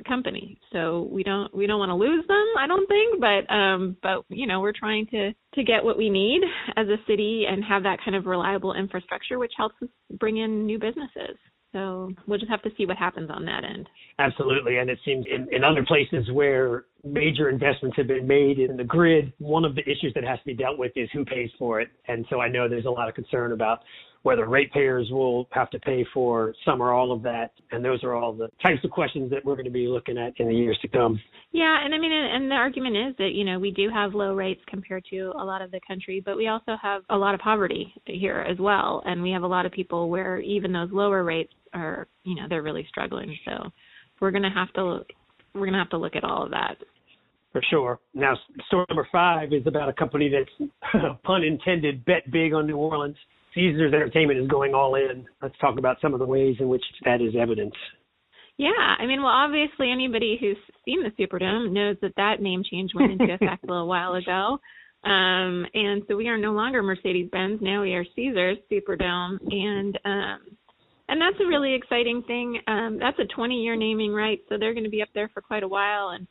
company, 0.07 0.59
so 0.71 1.09
we 1.11 1.23
don't 1.23 1.53
we 1.55 1.67
don't 1.67 1.79
want 1.79 1.89
to 1.89 1.95
lose 1.95 2.25
them. 2.27 2.45
I 2.57 2.67
don't 2.67 2.87
think, 2.87 3.19
but 3.19 3.53
um, 3.53 3.97
but 4.01 4.23
you 4.29 4.47
know, 4.47 4.61
we're 4.61 4.73
trying 4.73 5.05
to 5.07 5.31
to 5.31 5.63
get 5.63 5.83
what 5.83 5.97
we 5.97 6.09
need 6.09 6.41
as 6.77 6.87
a 6.87 6.97
city 7.07 7.45
and 7.49 7.63
have 7.63 7.83
that 7.83 7.99
kind 8.03 8.15
of 8.15 8.25
reliable 8.25 8.73
infrastructure, 8.73 9.39
which 9.39 9.53
helps 9.57 9.75
us 9.81 9.89
bring 10.19 10.37
in 10.37 10.65
new 10.65 10.79
businesses. 10.79 11.37
So 11.71 12.11
we'll 12.25 12.39
just 12.39 12.49
have 12.49 12.63
to 12.63 12.71
see 12.77 12.85
what 12.85 12.97
happens 12.97 13.29
on 13.29 13.45
that 13.45 13.63
end. 13.63 13.87
Absolutely. 14.17 14.77
And 14.77 14.89
it 14.89 14.97
seems 15.05 15.25
in, 15.31 15.47
in, 15.53 15.63
other 15.63 15.85
places 15.85 16.27
where 16.31 16.85
major 17.03 17.49
investments 17.49 17.95
have 17.97 18.07
been 18.07 18.27
made 18.27 18.57
in 18.57 18.75
the 18.75 18.83
grid, 18.83 19.31
one 19.37 19.63
of 19.63 19.75
the 19.75 19.81
issues 19.81 20.11
that 20.15 20.23
has 20.23 20.39
to 20.39 20.45
be 20.45 20.55
dealt 20.55 20.79
with 20.79 20.91
is 20.95 21.07
who 21.13 21.23
pays 21.23 21.49
for 21.59 21.79
it. 21.79 21.89
And 22.07 22.25
so 22.29 22.41
I 22.41 22.49
know 22.49 22.67
there's 22.67 22.85
a 22.85 22.89
lot 22.89 23.07
of 23.07 23.13
concern 23.13 23.51
about 23.51 23.81
whether 24.23 24.47
ratepayers 24.47 25.09
will 25.11 25.47
have 25.51 25.69
to 25.69 25.79
pay 25.79 26.05
for 26.13 26.53
some 26.65 26.81
or 26.81 26.91
all 26.91 27.11
of 27.11 27.23
that. 27.23 27.51
And 27.71 27.83
those 27.83 28.03
are 28.03 28.13
all 28.13 28.33
the 28.33 28.49
types 28.61 28.83
of 28.83 28.91
questions 28.91 29.29
that 29.31 29.45
we're 29.45 29.55
going 29.55 29.65
to 29.65 29.71
be 29.71 29.87
looking 29.87 30.17
at 30.17 30.33
in 30.37 30.47
the 30.47 30.53
years 30.53 30.77
to 30.81 30.87
come. 30.87 31.19
Yeah, 31.51 31.83
and 31.83 31.95
I 31.95 31.97
mean, 31.97 32.11
and 32.11 32.51
the 32.51 32.55
argument 32.55 32.97
is 32.97 33.15
that, 33.17 33.31
you 33.33 33.45
know, 33.45 33.59
we 33.59 33.71
do 33.71 33.89
have 33.89 34.13
low 34.13 34.33
rates 34.33 34.61
compared 34.67 35.05
to 35.09 35.31
a 35.39 35.43
lot 35.43 35.61
of 35.61 35.71
the 35.71 35.79
country, 35.87 36.21
but 36.23 36.35
we 36.35 36.47
also 36.47 36.75
have 36.81 37.03
a 37.09 37.15
lot 37.15 37.33
of 37.33 37.39
poverty 37.39 37.93
here 38.05 38.45
as 38.49 38.57
well. 38.59 39.01
And 39.05 39.21
we 39.23 39.31
have 39.31 39.43
a 39.43 39.47
lot 39.47 39.65
of 39.65 39.71
people 39.71 40.09
where 40.09 40.39
even 40.39 40.73
those 40.73 40.89
lower 40.91 41.23
rates 41.23 41.53
are, 41.73 42.07
you 42.23 42.35
know, 42.35 42.43
they're 42.49 42.63
really 42.63 42.85
struggling. 42.89 43.35
So 43.45 43.71
we're 44.19 44.31
going 44.31 44.43
to 44.43 44.49
have 44.49 44.71
to, 44.73 45.05
we're 45.53 45.61
going 45.61 45.73
to 45.73 45.79
have 45.79 45.89
to 45.91 45.97
look 45.97 46.15
at 46.15 46.25
all 46.25 46.43
of 46.43 46.51
that. 46.51 46.75
For 47.51 47.61
sure. 47.69 47.99
Now, 48.13 48.35
story 48.67 48.85
number 48.89 49.07
five 49.11 49.53
is 49.53 49.65
about 49.65 49.89
a 49.89 49.93
company 49.93 50.29
that's, 50.29 50.71
pun 51.23 51.43
intended, 51.43 52.05
bet 52.05 52.29
big 52.31 52.53
on 52.53 52.67
New 52.67 52.77
Orleans. 52.77 53.15
Caesars 53.55 53.93
Entertainment 53.93 54.39
is 54.39 54.47
going 54.47 54.73
all 54.73 54.95
in. 54.95 55.25
Let's 55.41 55.57
talk 55.59 55.77
about 55.77 55.97
some 56.01 56.13
of 56.13 56.19
the 56.19 56.25
ways 56.25 56.55
in 56.59 56.69
which 56.69 56.83
that 57.05 57.21
is 57.21 57.33
evident. 57.39 57.73
Yeah, 58.57 58.95
I 58.99 59.05
mean, 59.05 59.21
well, 59.21 59.31
obviously, 59.31 59.89
anybody 59.89 60.37
who's 60.39 60.57
seen 60.83 61.01
the 61.01 61.11
Superdome 61.11 61.71
knows 61.71 61.95
that 62.01 62.13
that 62.17 62.41
name 62.41 62.61
change 62.69 62.91
went 62.93 63.13
into 63.13 63.33
effect 63.33 63.63
a 63.63 63.67
little 63.67 63.87
while 63.87 64.15
ago. 64.15 64.59
Um, 65.03 65.65
and 65.73 66.03
so 66.07 66.17
we 66.17 66.27
are 66.27 66.37
no 66.37 66.51
longer 66.51 66.83
Mercedes 66.83 67.29
Benz. 67.31 67.59
Now 67.61 67.81
we 67.81 67.93
are 67.93 68.03
Caesars 68.15 68.57
Superdome, 68.69 69.37
and 69.49 69.97
um, 70.03 70.39
and 71.07 71.21
that's 71.21 71.41
a 71.41 71.47
really 71.47 71.73
exciting 71.73 72.21
thing. 72.27 72.59
Um, 72.67 72.97
that's 72.99 73.17
a 73.17 73.33
20 73.33 73.55
year 73.55 73.77
naming 73.77 74.11
right, 74.11 74.39
so 74.49 74.57
they're 74.57 74.73
going 74.73 74.83
to 74.83 74.89
be 74.89 75.01
up 75.01 75.09
there 75.15 75.29
for 75.33 75.41
quite 75.41 75.63
a 75.63 75.67
while. 75.67 76.09
And 76.09 76.27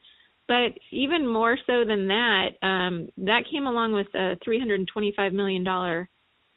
but 0.46 0.78
even 0.92 1.26
more 1.26 1.56
so 1.66 1.84
than 1.86 2.08
that, 2.08 2.48
um, 2.62 3.08
that 3.18 3.44
came 3.50 3.66
along 3.66 3.94
with 3.94 4.08
a 4.14 4.36
325 4.44 5.32
million 5.32 5.64
dollar 5.64 6.10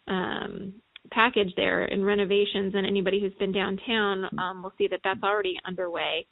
um, 0.07 0.73
package 1.11 1.53
there 1.55 1.85
in 1.85 2.03
renovations, 2.03 2.73
and 2.75 2.85
anybody 2.85 3.19
who's 3.19 3.33
been 3.39 3.51
downtown 3.51 4.25
um, 4.37 4.63
will 4.63 4.73
see 4.77 4.87
that 4.87 5.01
that's 5.03 5.23
already 5.23 5.57
underway. 5.65 6.25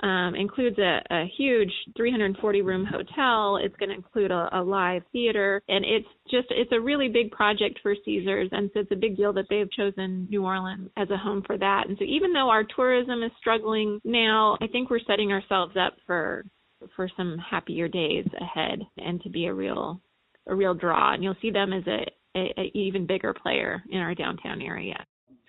Um, 0.00 0.34
includes 0.34 0.76
a, 0.78 1.00
a, 1.10 1.24
huge 1.38 1.72
340 1.96 2.60
room 2.60 2.84
hotel. 2.84 3.56
It's 3.56 3.74
going 3.76 3.88
to 3.88 3.94
include 3.94 4.30
a, 4.30 4.50
a, 4.52 4.62
live 4.62 5.00
theater, 5.10 5.62
and 5.70 5.86
it's 5.86 6.06
just 6.30 6.48
it's 6.50 6.72
a 6.72 6.80
really 6.80 7.08
big 7.08 7.30
project 7.30 7.78
for 7.82 7.94
Caesars, 8.04 8.50
and 8.52 8.68
so 8.74 8.80
it's 8.80 8.92
a 8.92 8.96
big 8.96 9.16
deal 9.16 9.32
that 9.32 9.46
they've 9.48 9.72
chosen 9.72 10.26
New 10.28 10.44
Orleans 10.44 10.90
as 10.98 11.08
a 11.08 11.16
home 11.16 11.42
for 11.46 11.56
that. 11.56 11.84
And 11.88 11.96
so 11.96 12.04
even 12.04 12.34
though 12.34 12.50
our 12.50 12.62
tourism 12.76 13.22
is 13.22 13.30
struggling 13.38 13.98
now, 14.04 14.58
I 14.60 14.66
think 14.66 14.90
we're 14.90 15.00
setting 15.06 15.32
ourselves 15.32 15.76
up 15.80 15.94
for 16.06 16.44
for 16.94 17.08
some 17.16 17.38
happier 17.38 17.88
days 17.88 18.26
ahead, 18.38 18.80
and 18.98 19.22
to 19.22 19.30
be 19.30 19.46
a 19.46 19.54
real 19.54 19.98
a 20.46 20.54
real 20.54 20.74
draw. 20.74 21.14
And 21.14 21.24
you'll 21.24 21.36
see 21.40 21.50
them 21.50 21.72
as 21.72 21.86
a 21.86 22.04
a, 22.36 22.52
a 22.58 22.70
even 22.74 23.06
bigger 23.06 23.32
player 23.32 23.82
in 23.90 23.98
our 23.98 24.14
downtown 24.14 24.60
area. 24.60 25.04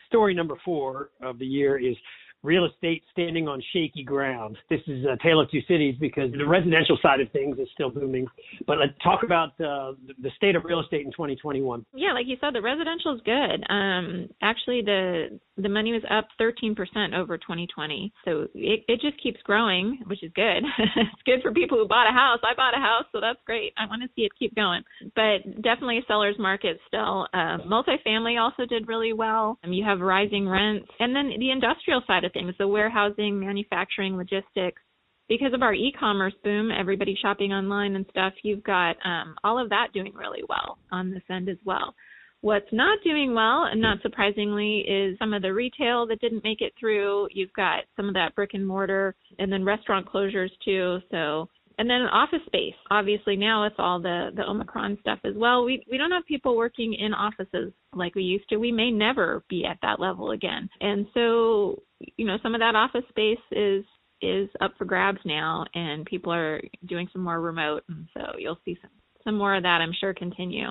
Story 0.07 0.33
number 0.33 0.55
four 0.63 1.09
of 1.21 1.37
the 1.37 1.45
year 1.45 1.77
is 1.77 1.95
real 2.43 2.65
estate 2.65 3.03
standing 3.11 3.47
on 3.47 3.61
shaky 3.73 4.03
ground. 4.03 4.57
This 4.69 4.81
is 4.87 5.05
a 5.05 5.17
tale 5.21 5.39
of 5.39 5.49
two 5.51 5.61
cities 5.67 5.95
because 5.99 6.31
the 6.31 6.45
residential 6.45 6.97
side 7.01 7.19
of 7.19 7.31
things 7.31 7.57
is 7.59 7.67
still 7.73 7.89
booming. 7.89 8.27
But 8.65 8.77
let's 8.77 8.93
talk 9.03 9.23
about 9.23 9.49
uh, 9.59 9.93
the 10.21 10.31
state 10.35 10.55
of 10.55 10.63
real 10.63 10.79
estate 10.79 11.05
in 11.05 11.11
2021. 11.11 11.85
Yeah, 11.93 12.13
like 12.13 12.27
you 12.27 12.37
said, 12.39 12.53
the 12.53 12.61
residential 12.61 13.15
is 13.15 13.21
good. 13.25 13.63
Um, 13.69 14.29
actually, 14.41 14.81
the 14.81 15.39
the 15.57 15.69
money 15.69 15.91
was 15.91 16.03
up 16.11 16.27
13% 16.39 16.77
over 17.17 17.37
2020. 17.37 18.13
So 18.25 18.47
it, 18.53 18.83
it 18.87 19.01
just 19.01 19.21
keeps 19.21 19.41
growing, 19.43 19.99
which 20.05 20.23
is 20.23 20.31
good. 20.35 20.63
it's 20.95 21.21
good 21.25 21.41
for 21.41 21.51
people 21.51 21.77
who 21.77 21.87
bought 21.87 22.07
a 22.07 22.13
house. 22.13 22.39
I 22.43 22.53
bought 22.55 22.77
a 22.77 22.81
house, 22.81 23.05
so 23.11 23.19
that's 23.19 23.39
great. 23.45 23.73
I 23.77 23.87
want 23.87 24.03
to 24.03 24.09
see 24.15 24.21
it 24.21 24.31
keep 24.37 24.55
going. 24.55 24.83
But 25.15 25.61
definitely 25.63 25.97
a 25.97 26.05
seller's 26.07 26.37
market 26.37 26.79
still. 26.87 27.27
Uh, 27.33 27.57
multifamily 27.65 28.39
also 28.39 28.65
did 28.65 28.87
really 28.87 29.13
well. 29.13 29.57
Um, 29.63 29.73
you 29.73 29.83
have 29.83 29.99
rising 29.99 30.47
rents. 30.47 30.87
And 30.99 31.15
then 31.15 31.31
the 31.39 31.49
industrial 31.49 32.03
side 32.05 32.23
of 32.27 32.33
things, 32.33 32.53
the 32.59 32.67
warehousing, 32.67 33.39
manufacturing, 33.39 34.15
logistics. 34.15 34.81
Because 35.27 35.53
of 35.53 35.61
our 35.61 35.73
e-commerce 35.73 36.35
boom, 36.43 36.69
everybody 36.71 37.17
shopping 37.21 37.51
online 37.51 37.95
and 37.95 38.05
stuff, 38.09 38.33
you've 38.43 38.63
got 38.63 38.95
um, 39.03 39.35
all 39.43 39.61
of 39.61 39.69
that 39.69 39.87
doing 39.93 40.13
really 40.13 40.43
well 40.47 40.77
on 40.91 41.11
this 41.11 41.23
end 41.29 41.49
as 41.49 41.57
well. 41.65 41.93
What's 42.41 42.71
not 42.71 42.99
doing 43.03 43.33
well, 43.33 43.63
and 43.63 43.81
not 43.81 44.01
surprisingly, 44.03 44.85
is 44.87 45.17
some 45.17 45.33
of 45.33 45.41
the 45.41 45.53
retail 45.53 46.05
that 46.07 46.21
didn't 46.21 46.43
make 46.43 46.61
it 46.61 46.71
through. 46.79 47.27
You've 47.33 47.53
got 47.53 47.85
some 47.95 48.07
of 48.07 48.13
that 48.13 48.35
brick 48.35 48.51
and 48.53 48.65
mortar, 48.65 49.15
and 49.39 49.51
then 49.51 49.65
restaurant 49.65 50.07
closures 50.07 50.51
too. 50.63 50.99
So, 51.09 51.49
and 51.77 51.89
then 51.89 52.01
office 52.01 52.39
space. 52.45 52.73
Obviously, 52.89 53.35
now 53.35 53.63
with 53.63 53.73
all 53.77 54.01
the 54.01 54.31
the 54.35 54.43
Omicron 54.43 54.97
stuff 55.01 55.19
as 55.23 55.33
well. 55.35 55.63
We 55.63 55.83
we 55.89 55.97
don't 55.97 56.11
have 56.11 56.25
people 56.25 56.57
working 56.57 56.93
in 56.93 57.13
offices 57.13 57.71
like 57.93 58.15
we 58.15 58.23
used 58.23 58.49
to. 58.49 58.57
We 58.57 58.71
may 58.71 58.91
never 58.91 59.43
be 59.49 59.65
at 59.65 59.77
that 59.81 59.99
level 59.99 60.31
again. 60.31 60.69
And 60.81 61.05
so, 61.13 61.83
you 62.17 62.25
know, 62.25 62.37
some 62.41 62.55
of 62.55 62.61
that 62.61 62.75
office 62.75 63.07
space 63.09 63.37
is 63.51 63.85
is 64.21 64.49
up 64.61 64.73
for 64.77 64.85
grabs 64.85 65.19
now, 65.25 65.65
and 65.75 66.05
people 66.05 66.33
are 66.33 66.61
doing 66.87 67.07
some 67.13 67.23
more 67.23 67.39
remote. 67.39 67.83
And 67.89 68.07
so 68.13 68.21
you'll 68.37 68.59
see 68.65 68.77
some 68.81 68.91
some 69.23 69.37
more 69.37 69.55
of 69.55 69.63
that, 69.63 69.81
I'm 69.81 69.93
sure, 69.99 70.13
continue. 70.13 70.69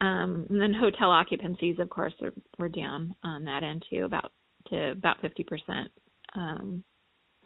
Um, 0.00 0.46
and 0.50 0.60
then 0.60 0.72
hotel 0.72 1.10
occupancies, 1.10 1.78
of 1.80 1.90
course, 1.90 2.12
are, 2.22 2.32
were 2.58 2.68
down 2.68 3.14
on 3.22 3.44
that 3.44 3.62
end 3.62 3.84
too, 3.90 4.04
about 4.04 4.32
to 4.68 4.92
about 4.92 5.16
50% 5.20 5.86
um, 6.34 6.84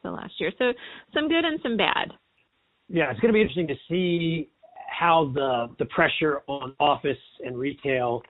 so 0.02 0.11
last 0.11 0.35
year. 0.38 0.52
So 0.59 0.73
some 1.12 1.28
good 1.28 1.45
and 1.45 1.59
some 1.62 1.76
bad. 1.76 2.12
Yeah, 2.88 3.11
it's 3.11 3.21
going 3.21 3.33
to 3.33 3.37
be 3.37 3.40
interesting 3.40 3.69
to 3.69 3.76
see 3.88 4.49
how 4.88 5.31
the 5.35 5.69
the 5.78 5.87
pressure 5.87 6.43
on 6.47 6.75
office 6.78 7.19
and 7.45 7.59
retail 7.59 8.23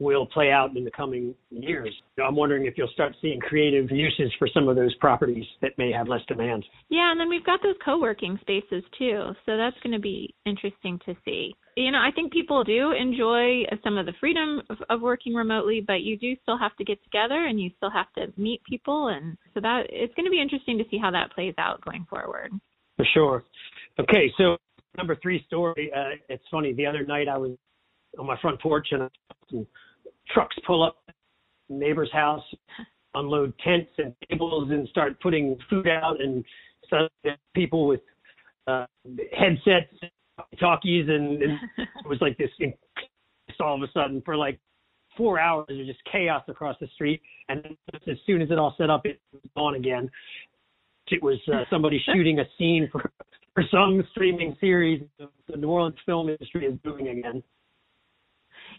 will 0.00 0.26
play 0.26 0.50
out 0.50 0.74
in 0.76 0.82
the 0.82 0.90
coming 0.90 1.34
years. 1.50 1.94
I'm 2.24 2.34
wondering 2.34 2.64
if 2.64 2.74
you'll 2.76 2.88
start 2.88 3.14
seeing 3.20 3.38
creative 3.38 3.90
uses 3.90 4.32
for 4.38 4.48
some 4.52 4.66
of 4.66 4.74
those 4.74 4.94
properties 4.94 5.44
that 5.60 5.72
may 5.76 5.92
have 5.92 6.08
less 6.08 6.22
demand. 6.26 6.64
Yeah, 6.88 7.10
and 7.12 7.20
then 7.20 7.28
we've 7.28 7.44
got 7.44 7.60
those 7.62 7.76
co-working 7.84 8.38
spaces 8.40 8.82
too. 8.98 9.32
So 9.44 9.58
that's 9.58 9.76
going 9.82 9.92
to 9.92 10.00
be 10.00 10.34
interesting 10.46 10.98
to 11.04 11.14
see. 11.24 11.54
You 11.76 11.92
know, 11.92 11.98
I 11.98 12.10
think 12.14 12.32
people 12.32 12.64
do 12.64 12.92
enjoy 12.92 13.64
some 13.84 13.98
of 13.98 14.06
the 14.06 14.14
freedom 14.18 14.62
of, 14.70 14.78
of 14.88 15.00
working 15.02 15.34
remotely, 15.34 15.84
but 15.86 16.00
you 16.00 16.16
do 16.16 16.34
still 16.42 16.58
have 16.58 16.74
to 16.76 16.84
get 16.84 17.02
together 17.04 17.46
and 17.46 17.60
you 17.60 17.70
still 17.76 17.90
have 17.90 18.10
to 18.14 18.32
meet 18.40 18.64
people 18.64 19.08
and 19.08 19.36
so 19.52 19.60
that 19.60 19.82
it's 19.90 20.14
going 20.14 20.24
to 20.24 20.30
be 20.30 20.40
interesting 20.40 20.78
to 20.78 20.84
see 20.90 20.98
how 20.98 21.10
that 21.10 21.32
plays 21.32 21.54
out 21.58 21.84
going 21.84 22.06
forward. 22.08 22.50
For 23.00 23.06
sure. 23.14 23.44
Okay, 23.98 24.30
so 24.36 24.58
number 24.98 25.16
3 25.22 25.42
story, 25.46 25.90
uh, 25.96 26.16
it's 26.28 26.44
funny, 26.50 26.74
the 26.74 26.84
other 26.84 27.02
night 27.02 27.28
I 27.28 27.38
was 27.38 27.52
on 28.18 28.26
my 28.26 28.38
front 28.42 28.60
porch 28.60 28.88
and 28.90 29.66
trucks 30.28 30.54
pull 30.66 30.82
up 30.82 30.98
neighbor's 31.70 32.12
house, 32.12 32.44
unload 33.14 33.54
tents 33.64 33.90
and 33.96 34.14
tables, 34.28 34.70
and 34.70 34.86
start 34.88 35.18
putting 35.22 35.56
food 35.70 35.88
out, 35.88 36.20
and 36.20 36.44
people 37.54 37.86
with 37.86 38.00
uh, 38.66 38.84
headsets, 39.32 39.94
talkies, 40.58 41.08
and, 41.08 41.42
and 41.42 41.52
it 41.78 42.06
was 42.06 42.18
like 42.20 42.36
this. 42.36 42.50
All 43.60 43.76
of 43.76 43.82
a 43.82 43.90
sudden, 43.92 44.20
for 44.26 44.36
like 44.36 44.60
four 45.16 45.40
hours, 45.40 45.64
there's 45.68 45.86
just 45.86 46.00
chaos 46.12 46.42
across 46.48 46.76
the 46.82 46.88
street, 46.88 47.22
and 47.48 47.64
as 47.94 48.18
soon 48.26 48.42
as 48.42 48.50
it 48.50 48.58
all 48.58 48.74
set 48.76 48.90
up, 48.90 49.06
it 49.06 49.22
was 49.32 49.40
gone 49.56 49.74
again. 49.76 50.10
It 51.10 51.22
was 51.22 51.38
uh, 51.52 51.64
somebody 51.70 52.02
shooting 52.14 52.38
a 52.38 52.44
scene 52.58 52.88
for 52.90 53.10
for 53.54 53.64
some 53.70 54.02
streaming 54.12 54.56
series. 54.60 55.02
The 55.18 55.56
New 55.56 55.68
Orleans 55.68 55.96
film 56.06 56.28
industry 56.28 56.66
is 56.66 56.78
booming 56.84 57.08
again. 57.08 57.42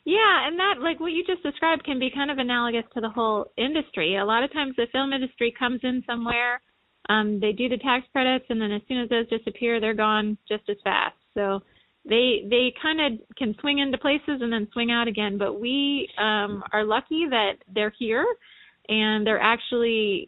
Yeah, 0.06 0.48
and 0.48 0.58
that 0.60 0.76
like 0.82 1.00
what 1.00 1.12
you 1.12 1.24
just 1.26 1.44
described 1.44 1.84
can 1.84 2.00
be 2.00 2.10
kind 2.14 2.32
of 2.32 2.38
analogous 2.38 2.86
to 2.94 3.02
the 3.02 3.10
whole 3.10 3.52
industry. 3.58 4.18
A 4.18 4.26
lot 4.26 4.44
of 4.44 4.52
times 4.54 4.76
the 4.78 4.88
film 4.92 5.14
industry 5.14 5.54
comes 5.58 5.82
in 5.84 6.04
somewhere 6.08 6.62
um, 7.10 7.40
they 7.40 7.52
do 7.52 7.68
the 7.68 7.78
tax 7.78 8.06
credits, 8.12 8.46
and 8.50 8.62
then 8.62 8.72
as 8.72 8.82
soon 8.88 9.02
as 9.02 9.10
those 9.10 9.28
disappear, 9.28 9.80
they're 9.80 9.94
gone 9.94 10.38
just 10.48 10.64
as 10.70 10.78
fast. 10.84 11.16
So 11.34 11.62
they 12.08 12.46
they 12.50 12.74
kind 12.82 13.02
of 13.02 13.28
can 13.38 13.56
swing 13.60 13.80
into 13.80 13.98
places 13.98 14.42
and 14.42 14.52
then 14.52 14.68
swing 14.72 14.92
out 14.92 15.08
again. 15.08 15.38
But 15.38 15.60
we 15.60 16.10
um, 16.18 16.64
are 16.72 16.84
lucky 16.84 17.26
that 17.30 17.54
they're 17.74 17.94
here, 17.98 18.26
and 18.90 19.26
they're 19.26 19.42
actually 19.42 20.28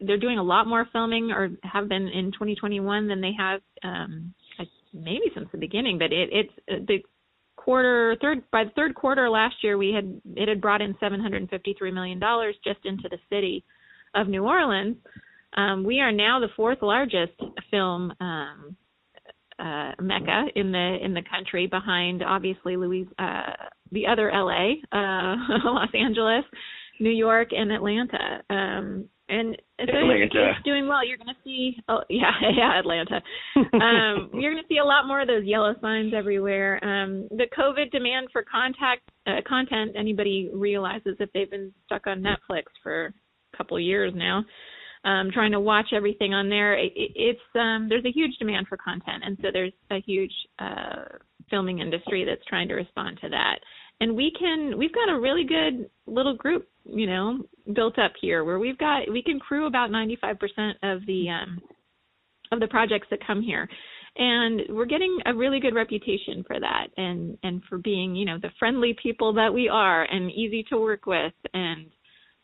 they're 0.00 0.18
doing 0.18 0.38
a 0.38 0.42
lot 0.42 0.66
more 0.66 0.86
filming 0.92 1.30
or 1.30 1.50
have 1.62 1.88
been 1.88 2.08
in 2.08 2.32
2021 2.32 3.08
than 3.08 3.20
they 3.20 3.32
have 3.36 3.60
um, 3.82 4.34
maybe 4.92 5.30
since 5.34 5.48
the 5.52 5.58
beginning. 5.58 5.98
But 5.98 6.12
it, 6.12 6.28
it's 6.32 6.86
the 6.88 6.98
quarter 7.56 8.16
third 8.20 8.42
by 8.50 8.64
the 8.64 8.70
third 8.70 8.94
quarter 8.94 9.30
last 9.30 9.56
year 9.62 9.78
we 9.78 9.92
had 9.92 10.20
it 10.36 10.48
had 10.48 10.60
brought 10.60 10.82
in 10.82 10.96
753 10.98 11.90
million 11.92 12.18
dollars 12.18 12.56
just 12.64 12.80
into 12.84 13.08
the 13.08 13.18
city 13.30 13.64
of 14.14 14.28
New 14.28 14.44
Orleans. 14.44 14.96
Um, 15.56 15.84
we 15.84 16.00
are 16.00 16.12
now 16.12 16.40
the 16.40 16.48
fourth 16.56 16.78
largest 16.80 17.34
film 17.70 18.12
um, 18.20 18.76
uh, 19.58 19.92
mecca 20.00 20.46
in 20.56 20.72
the 20.72 20.96
in 21.02 21.14
the 21.14 21.22
country, 21.30 21.66
behind 21.66 22.22
obviously 22.22 22.76
Louis, 22.76 23.06
uh, 23.18 23.52
the 23.92 24.06
other 24.06 24.30
LA, 24.32 24.72
uh, 24.92 25.36
Los 25.64 25.90
Angeles, 25.94 26.44
New 27.00 27.10
York, 27.10 27.48
and 27.52 27.72
Atlanta. 27.72 28.42
Um, 28.50 29.08
and 29.28 29.56
so 29.80 29.84
Atlanta. 29.84 30.50
it's 30.50 30.64
doing 30.64 30.86
well. 30.86 31.06
You're 31.06 31.16
going 31.16 31.28
to 31.28 31.40
see, 31.42 31.76
oh 31.88 32.00
yeah, 32.10 32.32
yeah, 32.54 32.78
Atlanta. 32.78 33.22
um, 33.56 34.30
you're 34.34 34.52
going 34.52 34.62
to 34.62 34.68
see 34.68 34.78
a 34.78 34.84
lot 34.84 35.06
more 35.06 35.22
of 35.22 35.28
those 35.28 35.44
yellow 35.44 35.74
signs 35.80 36.12
everywhere. 36.14 36.82
Um, 36.84 37.28
the 37.30 37.46
COVID 37.56 37.90
demand 37.90 38.28
for 38.32 38.44
contact 38.44 39.02
uh, 39.26 39.40
content, 39.48 39.92
anybody 39.96 40.50
realizes 40.52 41.16
if 41.18 41.32
they've 41.32 41.50
been 41.50 41.72
stuck 41.86 42.06
on 42.06 42.22
Netflix 42.22 42.64
for 42.82 43.06
a 43.06 43.56
couple 43.56 43.76
of 43.76 43.82
years 43.82 44.12
now, 44.14 44.44
um, 45.04 45.30
trying 45.32 45.52
to 45.52 45.60
watch 45.60 45.86
everything 45.94 46.34
on 46.34 46.48
there. 46.48 46.74
It, 46.78 46.92
it's 46.94 47.40
um, 47.54 47.86
there's 47.88 48.04
a 48.04 48.12
huge 48.12 48.36
demand 48.38 48.66
for 48.68 48.76
content, 48.76 49.22
and 49.24 49.38
so 49.40 49.48
there's 49.52 49.72
a 49.90 50.00
huge 50.02 50.32
uh, 50.58 51.04
filming 51.48 51.78
industry 51.78 52.24
that's 52.24 52.44
trying 52.46 52.68
to 52.68 52.74
respond 52.74 53.18
to 53.22 53.28
that. 53.30 53.60
And 54.02 54.16
we 54.16 54.32
can 54.36 54.76
we've 54.76 54.92
got 54.92 55.08
a 55.08 55.20
really 55.20 55.44
good 55.44 55.88
little 56.06 56.36
group, 56.36 56.68
you 56.84 57.06
know, 57.06 57.38
built 57.72 57.98
up 57.98 58.12
here 58.20 58.44
where 58.44 58.58
we've 58.58 58.78
got 58.78 59.08
we 59.10 59.22
can 59.22 59.38
crew 59.38 59.66
about 59.66 59.90
95% 59.90 60.38
of 60.82 61.06
the 61.06 61.28
um, 61.28 61.60
of 62.50 62.58
the 62.58 62.66
projects 62.66 63.06
that 63.10 63.24
come 63.24 63.40
here 63.40 63.68
and 64.16 64.62
we're 64.68 64.84
getting 64.84 65.18
a 65.24 65.34
really 65.34 65.58
good 65.58 65.74
reputation 65.74 66.44
for 66.46 66.60
that 66.60 66.88
and 66.98 67.38
and 67.44 67.62
for 67.66 67.78
being 67.78 68.14
you 68.14 68.26
know 68.26 68.36
the 68.42 68.50
friendly 68.58 68.94
people 69.02 69.32
that 69.32 69.54
we 69.54 69.70
are 69.70 70.04
and 70.04 70.30
easy 70.32 70.62
to 70.64 70.76
work 70.76 71.06
with 71.06 71.32
and 71.54 71.86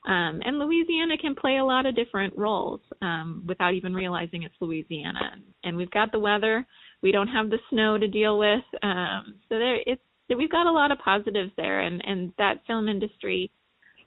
um, 0.06 0.40
and 0.44 0.58
Louisiana 0.58 1.18
can 1.18 1.34
play 1.34 1.58
a 1.58 1.64
lot 1.64 1.84
of 1.84 1.94
different 1.94 2.36
roles 2.36 2.80
um, 3.02 3.44
without 3.46 3.74
even 3.74 3.92
realizing 3.92 4.42
it's 4.42 4.54
Louisiana. 4.60 5.32
And 5.64 5.76
we've 5.76 5.90
got 5.90 6.12
the 6.12 6.18
weather. 6.18 6.66
We 7.02 7.12
don't 7.12 7.28
have 7.28 7.50
the 7.50 7.58
snow 7.68 7.98
to 7.98 8.08
deal 8.08 8.38
with. 8.38 8.62
Um, 8.82 9.34
so 9.48 9.58
there, 9.58 9.80
it's 9.84 10.00
we've 10.36 10.50
got 10.50 10.66
a 10.66 10.72
lot 10.72 10.90
of 10.90 10.98
positives 10.98 11.52
there, 11.56 11.80
and 11.80 12.02
and 12.04 12.32
that 12.38 12.60
film 12.66 12.88
industry 12.88 13.50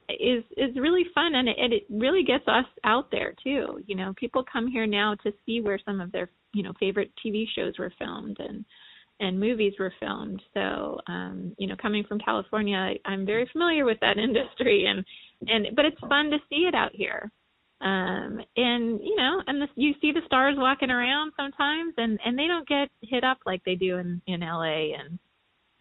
is 0.09 0.43
is 0.57 0.75
really 0.75 1.05
fun, 1.13 1.35
and 1.35 1.47
it, 1.47 1.55
it 1.57 1.83
really 1.89 2.23
gets 2.23 2.47
us 2.47 2.65
out 2.83 3.09
there 3.11 3.33
too. 3.43 3.79
You 3.85 3.95
know, 3.95 4.13
people 4.17 4.43
come 4.51 4.67
here 4.67 4.85
now 4.85 5.15
to 5.23 5.31
see 5.45 5.61
where 5.61 5.79
some 5.85 6.01
of 6.01 6.11
their 6.11 6.29
you 6.53 6.63
know 6.63 6.73
favorite 6.79 7.11
TV 7.25 7.45
shows 7.55 7.73
were 7.79 7.93
filmed 7.97 8.37
and 8.39 8.65
and 9.21 9.39
movies 9.39 9.73
were 9.79 9.93
filmed. 9.99 10.41
So, 10.53 10.99
um, 11.07 11.55
you 11.59 11.67
know, 11.67 11.75
coming 11.79 12.03
from 12.03 12.19
California, 12.19 12.95
I'm 13.05 13.25
very 13.25 13.47
familiar 13.51 13.85
with 13.85 13.99
that 14.01 14.17
industry, 14.17 14.85
and 14.85 15.05
and 15.49 15.75
but 15.75 15.85
it's 15.85 15.99
fun 16.01 16.29
to 16.31 16.37
see 16.49 16.67
it 16.67 16.75
out 16.75 16.91
here. 16.93 17.31
Um, 17.81 18.39
and 18.57 18.99
you 19.01 19.15
know, 19.15 19.41
and 19.47 19.61
the, 19.61 19.67
you 19.75 19.93
see 20.01 20.11
the 20.11 20.21
stars 20.25 20.55
walking 20.57 20.91
around 20.91 21.31
sometimes, 21.37 21.93
and 21.97 22.19
and 22.25 22.37
they 22.37 22.47
don't 22.47 22.67
get 22.67 22.89
hit 23.01 23.23
up 23.23 23.37
like 23.45 23.63
they 23.63 23.75
do 23.75 23.97
in 23.97 24.21
in 24.27 24.41
LA, 24.41 24.93
and 24.99 25.17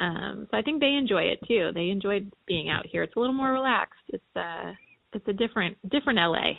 um, 0.01 0.49
so 0.51 0.57
I 0.57 0.63
think 0.63 0.81
they 0.81 0.95
enjoy 0.95 1.23
it 1.25 1.39
too. 1.47 1.71
They 1.75 1.91
enjoy 1.91 2.21
being 2.47 2.71
out 2.71 2.87
here. 2.87 3.03
It's 3.03 3.15
a 3.17 3.21
little 3.21 3.35
more 3.35 3.53
relaxed. 3.53 4.01
It's 4.09 4.25
uh, 4.35 4.73
it's 5.13 5.29
a 5.29 5.33
different 5.33 5.77
different 5.91 6.19
LA. 6.19 6.53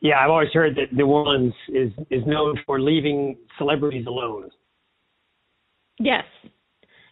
Yeah, 0.00 0.18
I've 0.20 0.30
always 0.30 0.50
heard 0.52 0.76
that 0.76 0.92
New 0.92 1.06
Orleans 1.06 1.54
is 1.68 1.90
is 2.10 2.22
known 2.26 2.58
for 2.64 2.80
leaving 2.80 3.36
celebrities 3.58 4.06
alone. 4.06 4.50
Yes. 5.98 6.24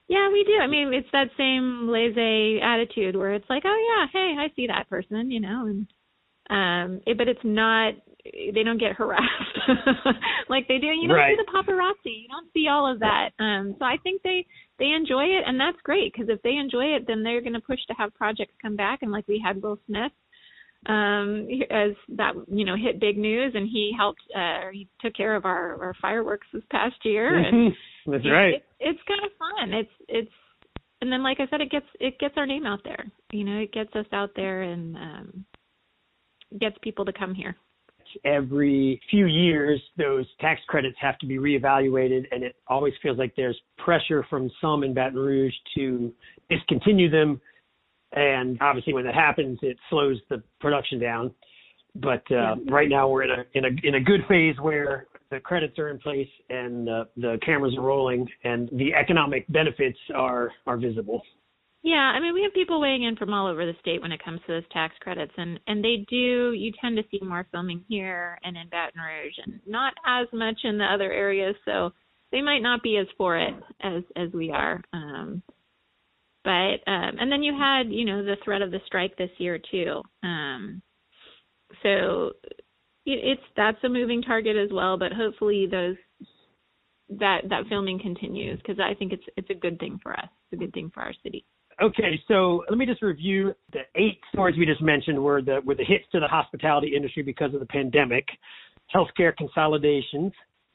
Yeah, 0.09 0.29
we 0.33 0.43
do. 0.43 0.59
I 0.61 0.67
mean, 0.67 0.93
it's 0.93 1.09
that 1.13 1.29
same 1.37 1.89
laissez 1.89 2.61
attitude 2.61 3.15
where 3.15 3.33
it's 3.33 3.49
like, 3.49 3.63
oh 3.65 3.97
yeah, 3.97 4.07
hey, 4.13 4.35
I 4.39 4.53
see 4.57 4.67
that 4.67 4.91
person, 4.91 5.31
you 5.31 5.41
know, 5.41 5.67
and 5.67 5.87
um, 6.51 7.01
it, 7.07 7.19
but 7.19 7.29
it's 7.29 7.41
not. 7.45 7.95
They 8.25 8.63
don't 8.63 8.79
get 8.79 8.97
harassed 8.97 9.59
like 10.49 10.69
they 10.69 10.79
do. 10.79 10.87
You 10.87 11.09
don't 11.09 11.17
right. 11.17 11.37
see 11.37 11.43
the 11.45 11.51
paparazzi. 11.53 12.23
You 12.23 12.29
don't 12.29 12.53
see 12.53 12.69
all 12.69 12.91
of 12.91 13.01
that. 13.01 13.31
Um, 13.39 13.77
so 13.79 13.85
I 13.85 13.97
think 14.03 14.23
they 14.23 14.47
they 14.79 14.91
enjoy 14.91 15.25
it, 15.25 15.45
and 15.47 15.59
that's 15.59 15.79
great 15.85 16.13
because 16.13 16.29
if 16.29 16.43
they 16.43 16.55
enjoy 16.55 16.97
it, 16.97 17.07
then 17.07 17.23
they're 17.23 17.41
going 17.41 17.55
to 17.55 17.61
push 17.61 17.81
to 17.89 17.95
have 17.95 18.15
projects 18.15 18.55
come 18.61 18.77
back. 18.77 19.01
And 19.03 19.13
like 19.13 19.27
we 19.29 19.43
had 19.45 19.63
Will 19.63 19.79
Smith 19.87 20.13
um 20.87 21.47
as 21.71 21.91
that 22.09 22.33
you 22.49 22.65
know 22.65 22.75
hit 22.75 22.99
big 22.99 23.19
news 23.19 23.53
and 23.55 23.69
he 23.69 23.93
helped 23.95 24.23
uh 24.35 24.71
he 24.73 24.89
took 25.03 25.15
care 25.15 25.37
of 25.37 25.45
our 25.45 25.79
our 25.83 25.95
fireworks 26.01 26.47
this 26.55 26.63
past 26.71 26.97
year 27.05 27.37
and 27.47 27.75
That's 28.07 28.25
right. 28.25 28.55
It, 28.55 28.65
it's 28.81 29.01
kind 29.07 29.21
of 29.23 29.31
fun. 29.39 29.75
It's 29.75 29.91
it's 30.09 30.33
and 31.01 31.11
then 31.11 31.23
like 31.23 31.39
I 31.41 31.47
said, 31.51 31.61
it 31.61 31.71
gets 31.71 31.87
it 31.99 32.19
gets 32.19 32.35
our 32.37 32.47
name 32.47 32.67
out 32.67 32.81
there. 32.85 33.05
You 33.33 33.45
know, 33.45 33.59
it 33.59 33.73
gets 33.73 33.95
us 33.95 34.07
out 34.13 34.31
there 34.37 34.63
and 34.63 34.97
um, 34.97 35.45
gets 36.59 36.77
people 36.83 37.05
to 37.07 37.13
come 37.13 37.35
here. 37.35 37.57
Every 38.25 39.01
few 39.11 39.27
years, 39.27 39.81
those 39.97 40.27
tax 40.41 40.61
credits 40.69 40.97
have 41.01 41.19
to 41.19 41.27
be 41.27 41.37
reevaluated, 41.37 42.25
and 42.33 42.43
it 42.43 42.57
always 42.69 42.95
feels 43.03 43.19
like 43.19 43.35
there's 43.37 43.59
pressure 43.79 44.25
from 44.29 44.51
some 44.61 44.85
in 44.85 44.95
Baton 44.95 45.19
Rouge 45.19 45.55
to 45.77 46.13
discontinue 46.49 47.11
them. 47.11 47.41
And 48.13 48.59
obviously, 48.61 48.93
when 48.93 49.05
that 49.05 49.15
happens, 49.15 49.59
it 49.63 49.77
slows 49.89 50.19
the 50.29 50.43
production 50.61 50.99
down. 50.99 51.33
But 51.97 52.23
uh, 52.31 52.35
Yeah. 52.35 52.55
right 52.69 52.89
now, 52.89 53.09
we're 53.09 53.25
in 53.25 53.31
a 53.31 53.45
in 53.55 53.65
a 53.65 53.87
in 53.89 53.95
a 53.97 54.01
good 54.01 54.21
phase 54.29 54.57
where 54.61 55.07
the 55.31 55.41
credits 55.41 55.79
are 55.79 55.89
in 55.89 55.99
place 55.99 56.29
and 56.49 56.89
uh, 56.89 57.05
the 57.17 57.39
cameras 57.45 57.75
are 57.77 57.83
rolling, 57.83 58.29
and 58.45 58.69
the 58.73 58.95
economic 58.95 59.45
benefits 59.49 59.99
are 60.15 60.51
are 60.67 60.77
visible. 60.77 61.23
Yeah, 61.83 62.13
I 62.15 62.21
mean, 62.21 62.35
we 62.35 62.43
have 62.43 62.53
people 62.53 62.81
weighing 62.81 63.05
in 63.05 63.17
from 63.17 63.33
all 63.33 63.47
over 63.47 63.65
the 63.65 63.73
state 63.81 64.03
when 64.03 64.13
it 64.13 64.23
comes 64.23 64.41
to 64.43 64.53
those 64.53 64.69
tax 64.71 64.95
credits, 65.01 65.33
and 65.39 65.59
and 65.67 65.83
they 65.83 66.05
do. 66.11 66.53
You 66.53 66.73
tend 66.81 66.97
to 66.99 67.05
see 67.11 67.25
more 67.25 67.47
filming 67.53 67.83
here 67.89 68.39
and 68.43 68.57
in 68.57 68.69
Baton 68.69 69.01
Rouge, 69.01 69.35
and 69.47 69.61
not 69.67 69.95
as 70.07 70.27
much 70.33 70.59
in 70.65 70.77
the 70.77 70.85
other 70.85 71.11
areas. 71.11 71.57
So 71.65 71.93
they 72.33 72.43
might 72.43 72.61
not 72.61 72.83
be 72.83 72.99
as 72.99 73.07
for 73.17 73.39
it 73.39 73.55
as 73.83 74.03
as 74.15 74.31
we 74.33 74.51
are. 74.51 74.83
Um, 74.93 75.43
but 76.45 76.51
um, 76.87 77.17
and 77.19 77.33
then 77.33 77.43
you 77.43 77.55
had 77.59 77.91
you 77.91 78.05
know 78.05 78.23
the 78.25 78.37
threat 78.45 78.61
of 78.63 78.71
the 78.71 78.81
strike 78.87 79.17
this 79.17 79.31
year 79.39 79.59
too. 79.71 80.03
Um, 80.23 80.83
so 81.83 82.33
it, 83.07 83.21
it's 83.25 83.43
that's 83.57 83.83
a 83.85 83.89
moving 83.89 84.21
target 84.23 84.57
as 84.57 84.69
well. 84.71 84.99
But 84.99 85.13
hopefully 85.15 85.67
those 85.71 85.97
that 87.19 87.43
that 87.49 87.69
filming 87.71 87.99
continues 87.99 88.59
because 88.59 88.79
I 88.79 88.93
think 88.95 89.13
it's 89.15 89.25
it's 89.39 89.51
a 89.51 89.55
good 89.55 89.79
thing 89.79 89.99
for 90.03 90.13
us. 90.13 90.29
It's 90.51 90.61
a 90.61 90.65
good 90.65 90.75
thing 90.75 90.91
for 90.93 91.01
our 91.03 91.15
city. 91.23 91.47
Okay, 91.83 92.21
so 92.29 92.63
let 92.69 92.77
me 92.77 92.85
just 92.85 93.01
review 93.01 93.55
the 93.73 93.81
eight 93.95 94.21
stories 94.33 94.55
we 94.59 94.67
just 94.67 94.83
mentioned 94.83 95.19
were 95.19 95.41
the 95.41 95.61
were 95.65 95.75
the 95.75 95.85
hits 95.85 96.05
to 96.13 96.21
the 96.21 96.29
hospitality 96.29 96.95
industry 96.95 97.23
because 97.23 97.55
of 97.55 97.61
the 97.61 97.67
pandemic, 97.67 98.27
healthcare 98.95 99.35
consolidations, 99.35 100.31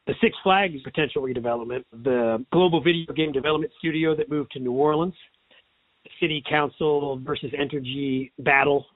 the 0.07 0.13
Six 0.19 0.35
Flags 0.41 0.81
potential 0.83 1.21
redevelopment, 1.21 1.83
the 2.03 2.43
global 2.51 2.81
video 2.81 3.13
game 3.13 3.31
development 3.31 3.71
studio 3.77 4.15
that 4.15 4.31
moved 4.31 4.51
to 4.53 4.59
New 4.59 4.71
Orleans, 4.71 5.13
the 6.05 6.09
city 6.19 6.43
council 6.49 7.21
versus 7.23 7.51
Entergy 7.51 8.31
battle, 8.39 8.87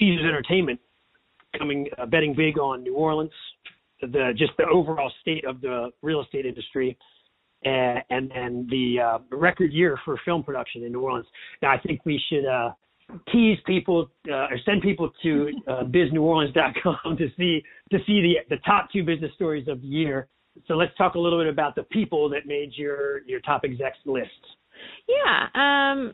Caesars 0.00 0.24
Entertainment 0.24 0.80
coming 1.56 1.86
uh, 1.96 2.06
betting 2.06 2.34
big 2.34 2.58
on 2.58 2.82
New 2.82 2.94
Orleans, 2.94 3.30
the 4.00 4.32
just 4.36 4.52
the 4.58 4.64
overall 4.64 5.12
state 5.20 5.44
of 5.44 5.60
the 5.60 5.90
real 6.02 6.22
estate 6.22 6.44
industry, 6.44 6.98
and 7.66 8.02
and, 8.10 8.32
and 8.32 8.70
the 8.70 8.96
uh, 9.00 9.18
record 9.36 9.72
year 9.72 9.98
for 10.04 10.18
film 10.24 10.42
production 10.42 10.84
in 10.84 10.92
New 10.92 11.00
Orleans. 11.00 11.26
Now 11.62 11.72
I 11.72 11.78
think 11.78 12.00
we 12.04 12.20
should 12.30 12.46
uh, 12.46 12.70
tease 13.32 13.58
people 13.66 14.10
uh, 14.28 14.46
or 14.50 14.58
send 14.64 14.82
people 14.82 15.10
to 15.22 15.50
uh, 15.66 15.84
bizneworleans.com 15.84 17.16
to 17.18 17.28
see 17.36 17.62
to 17.90 17.98
see 18.06 18.20
the 18.22 18.56
the 18.56 18.60
top 18.64 18.88
two 18.92 19.02
business 19.02 19.32
stories 19.34 19.68
of 19.68 19.80
the 19.80 19.86
year. 19.86 20.28
So 20.66 20.74
let's 20.74 20.96
talk 20.96 21.14
a 21.16 21.18
little 21.18 21.38
bit 21.38 21.48
about 21.48 21.74
the 21.74 21.82
people 21.84 22.28
that 22.30 22.46
made 22.46 22.72
your 22.76 23.22
your 23.26 23.40
top 23.40 23.62
execs 23.64 23.98
list. 24.06 24.30
Yeah. 25.08 25.46
Um, 25.54 26.12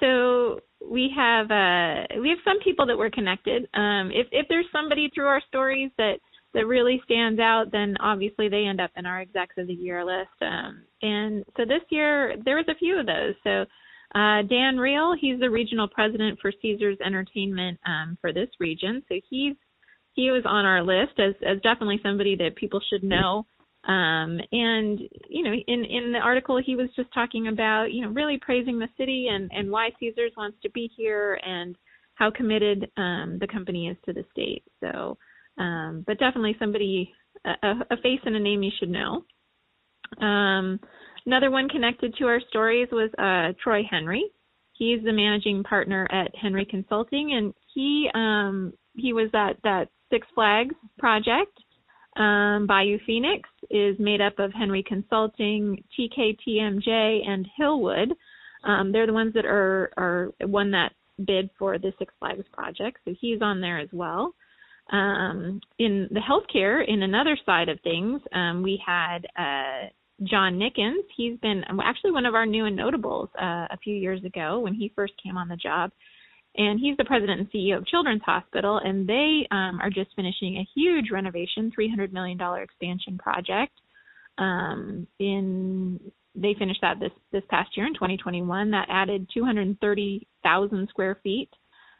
so 0.00 0.60
we 0.86 1.10
have 1.16 1.50
uh, 1.50 2.20
we 2.20 2.28
have 2.28 2.38
some 2.44 2.60
people 2.60 2.86
that 2.86 2.96
we're 2.96 3.10
connected. 3.10 3.68
Um, 3.74 4.10
if 4.12 4.26
if 4.32 4.46
there's 4.48 4.66
somebody 4.72 5.10
through 5.14 5.26
our 5.26 5.42
stories 5.48 5.90
that 5.98 6.18
that 6.54 6.66
really 6.66 7.00
stands 7.04 7.40
out, 7.40 7.72
then 7.72 7.96
obviously 8.00 8.48
they 8.48 8.64
end 8.64 8.80
up 8.80 8.90
in 8.96 9.06
our 9.06 9.20
execs 9.20 9.54
of 9.58 9.66
the 9.66 9.74
year 9.74 10.04
list. 10.04 10.30
Um, 10.40 10.84
and 11.02 11.44
so 11.56 11.64
this 11.64 11.82
year 11.90 12.36
there 12.44 12.56
was 12.56 12.66
a 12.68 12.78
few 12.78 12.98
of 12.98 13.06
those. 13.06 13.34
So 13.42 13.64
uh, 14.14 14.42
Dan 14.48 14.76
Real, 14.76 15.14
he's 15.20 15.40
the 15.40 15.50
regional 15.50 15.88
president 15.88 16.38
for 16.40 16.52
Caesars 16.62 16.98
Entertainment 17.04 17.78
um, 17.86 18.16
for 18.20 18.32
this 18.32 18.48
region. 18.60 19.02
So 19.08 19.16
he's 19.28 19.56
he 20.14 20.30
was 20.30 20.44
on 20.46 20.64
our 20.64 20.82
list 20.82 21.18
as 21.18 21.34
as 21.44 21.60
definitely 21.62 22.00
somebody 22.02 22.36
that 22.36 22.56
people 22.56 22.80
should 22.88 23.02
know. 23.02 23.44
Um, 23.86 24.40
and 24.52 25.00
you 25.28 25.42
know, 25.42 25.52
in 25.52 25.84
in 25.84 26.12
the 26.12 26.20
article, 26.22 26.60
he 26.64 26.76
was 26.76 26.88
just 26.94 27.12
talking 27.12 27.48
about 27.48 27.92
you 27.92 28.02
know 28.02 28.10
really 28.10 28.38
praising 28.40 28.78
the 28.78 28.88
city 28.96 29.26
and 29.30 29.50
and 29.52 29.70
why 29.70 29.90
Caesars 29.98 30.32
wants 30.36 30.58
to 30.62 30.70
be 30.70 30.90
here 30.96 31.38
and 31.44 31.76
how 32.14 32.30
committed 32.30 32.88
um, 32.96 33.38
the 33.40 33.48
company 33.48 33.88
is 33.88 33.96
to 34.04 34.12
the 34.12 34.24
state. 34.30 34.62
So, 34.80 35.18
um, 35.58 36.04
but 36.06 36.18
definitely 36.18 36.56
somebody 36.58 37.12
a, 37.44 37.72
a 37.90 37.96
face 38.02 38.20
and 38.24 38.36
a 38.36 38.40
name 38.40 38.62
you 38.62 38.70
should 38.78 38.90
know. 38.90 39.24
Um, 40.24 40.80
another 41.26 41.50
one 41.50 41.68
connected 41.68 42.14
to 42.16 42.26
our 42.26 42.40
stories 42.48 42.88
was 42.90 43.10
uh, 43.18 43.54
Troy 43.62 43.82
Henry. 43.88 44.24
He's 44.72 45.02
the 45.04 45.12
managing 45.12 45.62
partner 45.62 46.08
at 46.10 46.34
Henry 46.40 46.66
Consulting, 46.68 47.34
and 47.34 47.54
he 47.74 48.08
um, 48.14 48.72
he 48.96 49.12
was 49.12 49.30
at 49.34 49.56
that 49.62 49.88
Six 50.10 50.26
Flags 50.34 50.74
project. 50.98 51.56
Um, 52.16 52.66
Bayou 52.68 52.98
Phoenix 53.06 53.48
is 53.70 53.96
made 53.98 54.20
up 54.20 54.38
of 54.38 54.52
Henry 54.52 54.84
Consulting, 54.86 55.82
TKTMJ, 55.98 57.26
and 57.26 57.46
Hillwood. 57.58 58.12
Um, 58.64 58.92
they're 58.92 59.06
the 59.06 59.12
ones 59.12 59.34
that 59.34 59.44
are 59.44 59.90
are 59.96 60.30
won 60.40 60.70
that 60.72 60.92
bid 61.24 61.50
for 61.58 61.78
the 61.78 61.92
Six 61.98 62.12
Flags 62.18 62.44
project, 62.52 62.98
so 63.04 63.14
he's 63.20 63.42
on 63.42 63.60
there 63.60 63.78
as 63.78 63.88
well. 63.92 64.34
Um, 64.90 65.60
in 65.78 66.08
the 66.10 66.20
healthcare, 66.20 66.86
in 66.86 67.02
another 67.02 67.38
side 67.46 67.68
of 67.68 67.80
things, 67.80 68.20
um, 68.32 68.62
we 68.62 68.80
had 68.84 69.26
uh, 69.38 69.88
John 70.24 70.58
Nickens. 70.58 71.04
He's 71.16 71.38
been 71.38 71.64
actually 71.82 72.12
one 72.12 72.26
of 72.26 72.34
our 72.34 72.46
new 72.46 72.66
and 72.66 72.76
notables 72.76 73.28
uh, 73.40 73.66
a 73.70 73.78
few 73.82 73.94
years 73.94 74.22
ago 74.24 74.60
when 74.60 74.74
he 74.74 74.92
first 74.94 75.14
came 75.22 75.36
on 75.36 75.48
the 75.48 75.56
job. 75.56 75.90
And 76.56 76.78
he's 76.78 76.96
the 76.96 77.04
president 77.04 77.40
and 77.40 77.50
CEO 77.50 77.78
of 77.78 77.86
Children's 77.86 78.22
Hospital, 78.24 78.80
and 78.84 79.08
they 79.08 79.44
um, 79.50 79.80
are 79.80 79.90
just 79.90 80.14
finishing 80.14 80.58
a 80.58 80.68
huge 80.72 81.06
renovation, 81.10 81.72
$300 81.76 82.12
million 82.12 82.38
expansion 82.62 83.18
project. 83.18 83.72
Um, 84.38 85.06
in 85.18 85.98
they 86.34 86.54
finished 86.58 86.80
that 86.80 86.98
this 86.98 87.12
this 87.32 87.44
past 87.48 87.76
year 87.76 87.86
in 87.86 87.94
2021. 87.94 88.70
That 88.70 88.88
added 88.90 89.28
230,000 89.32 90.88
square 90.88 91.18
feet 91.22 91.50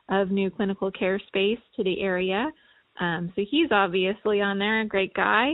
of 0.08 0.30
new 0.30 0.50
clinical 0.50 0.90
care 0.90 1.20
space 1.26 1.58
to 1.76 1.84
the 1.84 2.00
area. 2.00 2.50
Um, 3.00 3.32
so 3.34 3.42
he's 3.50 3.68
obviously 3.70 4.40
on 4.40 4.58
there, 4.58 4.80
a 4.80 4.86
great 4.86 5.14
guy. 5.14 5.52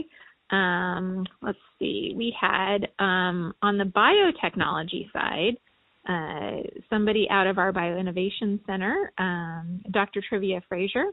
Um, 0.51 1.25
let's 1.41 1.57
see, 1.79 2.13
we 2.15 2.35
had 2.39 2.87
um, 2.99 3.53
on 3.61 3.77
the 3.77 3.85
biotechnology 3.85 5.11
side, 5.13 5.57
uh, 6.07 6.67
somebody 6.89 7.27
out 7.29 7.47
of 7.47 7.57
our 7.57 7.71
Bioinnovation 7.71 8.59
Center, 8.65 9.11
um, 9.17 9.81
Dr. 9.91 10.21
Trivia 10.27 10.61
Frazier. 10.67 11.05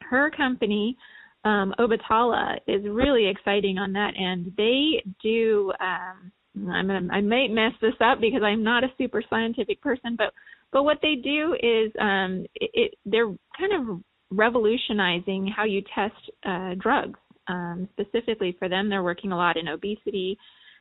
Her 0.00 0.30
company, 0.30 0.96
um, 1.44 1.74
Obatala, 1.78 2.56
is 2.66 2.82
really 2.88 3.26
exciting 3.26 3.78
on 3.78 3.92
that 3.92 4.12
end. 4.16 4.52
They 4.56 5.02
do, 5.22 5.72
um, 5.80 6.32
gonna, 6.54 7.08
I 7.12 7.20
may 7.20 7.48
mess 7.48 7.72
this 7.82 7.94
up 8.00 8.20
because 8.20 8.42
I'm 8.42 8.62
not 8.62 8.84
a 8.84 8.92
super 8.96 9.22
scientific 9.28 9.80
person, 9.82 10.16
but 10.16 10.32
but 10.72 10.82
what 10.82 10.98
they 11.00 11.14
do 11.14 11.54
is 11.54 11.92
it, 11.94 12.70
it, 12.74 12.94
they're 13.06 13.34
kind 13.58 13.72
of 13.72 14.02
revolutionizing 14.30 15.52
how 15.54 15.64
you 15.64 15.82
test 15.94 16.14
uh, 16.44 16.74
drugs. 16.78 17.18
Um, 17.48 17.88
specifically 17.92 18.56
for 18.58 18.68
them, 18.68 18.88
they're 18.88 19.04
working 19.04 19.32
a 19.32 19.36
lot 19.36 19.56
in 19.56 19.68
obesity, 19.68 20.36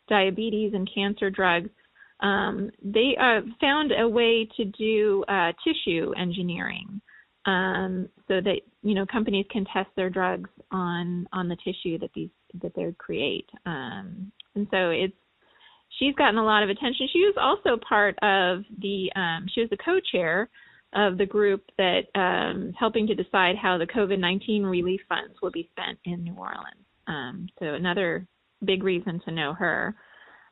diabetes, 0.09 0.73
and 0.73 0.89
cancer 0.93 1.29
drugs. 1.29 1.69
Um, 2.21 2.71
they 2.83 3.15
uh, 3.19 3.41
found 3.61 3.91
a 3.91 4.07
way 4.07 4.47
to 4.57 4.65
do 4.65 5.23
uh, 5.27 5.51
tissue 5.63 6.13
engineering, 6.17 7.01
um, 7.45 8.09
so 8.27 8.41
that 8.41 8.61
you 8.81 8.95
know 8.95 9.05
companies 9.05 9.45
can 9.51 9.65
test 9.71 9.89
their 9.95 10.09
drugs 10.09 10.49
on 10.71 11.27
on 11.33 11.47
the 11.47 11.57
tissue 11.57 11.99
that 11.99 12.09
these 12.15 12.29
that 12.63 12.73
they 12.75 12.91
create. 12.97 13.49
Um, 13.65 14.31
and 14.55 14.65
so 14.71 14.89
it's 14.89 15.13
she's 15.99 16.15
gotten 16.15 16.37
a 16.37 16.45
lot 16.45 16.63
of 16.63 16.69
attention. 16.69 17.07
She 17.11 17.19
was 17.19 17.35
also 17.39 17.79
part 17.87 18.15
of 18.21 18.63
the 18.81 19.11
um, 19.15 19.45
she 19.53 19.61
was 19.61 19.69
the 19.69 19.77
co-chair 19.77 20.49
of 20.95 21.17
the 21.17 21.25
group 21.25 21.63
that 21.77 22.03
um, 22.15 22.73
helping 22.79 23.05
to 23.07 23.15
decide 23.15 23.55
how 23.61 23.77
the 23.77 23.85
COVID 23.85 24.19
19 24.19 24.63
relief 24.63 25.01
funds 25.07 25.35
will 25.41 25.51
be 25.51 25.69
spent 25.71 25.99
in 26.05 26.23
New 26.23 26.35
Orleans. 26.35 26.85
Um, 27.07 27.47
so, 27.59 27.65
another 27.65 28.25
big 28.63 28.83
reason 28.83 29.21
to 29.25 29.31
know 29.31 29.53
her. 29.53 29.95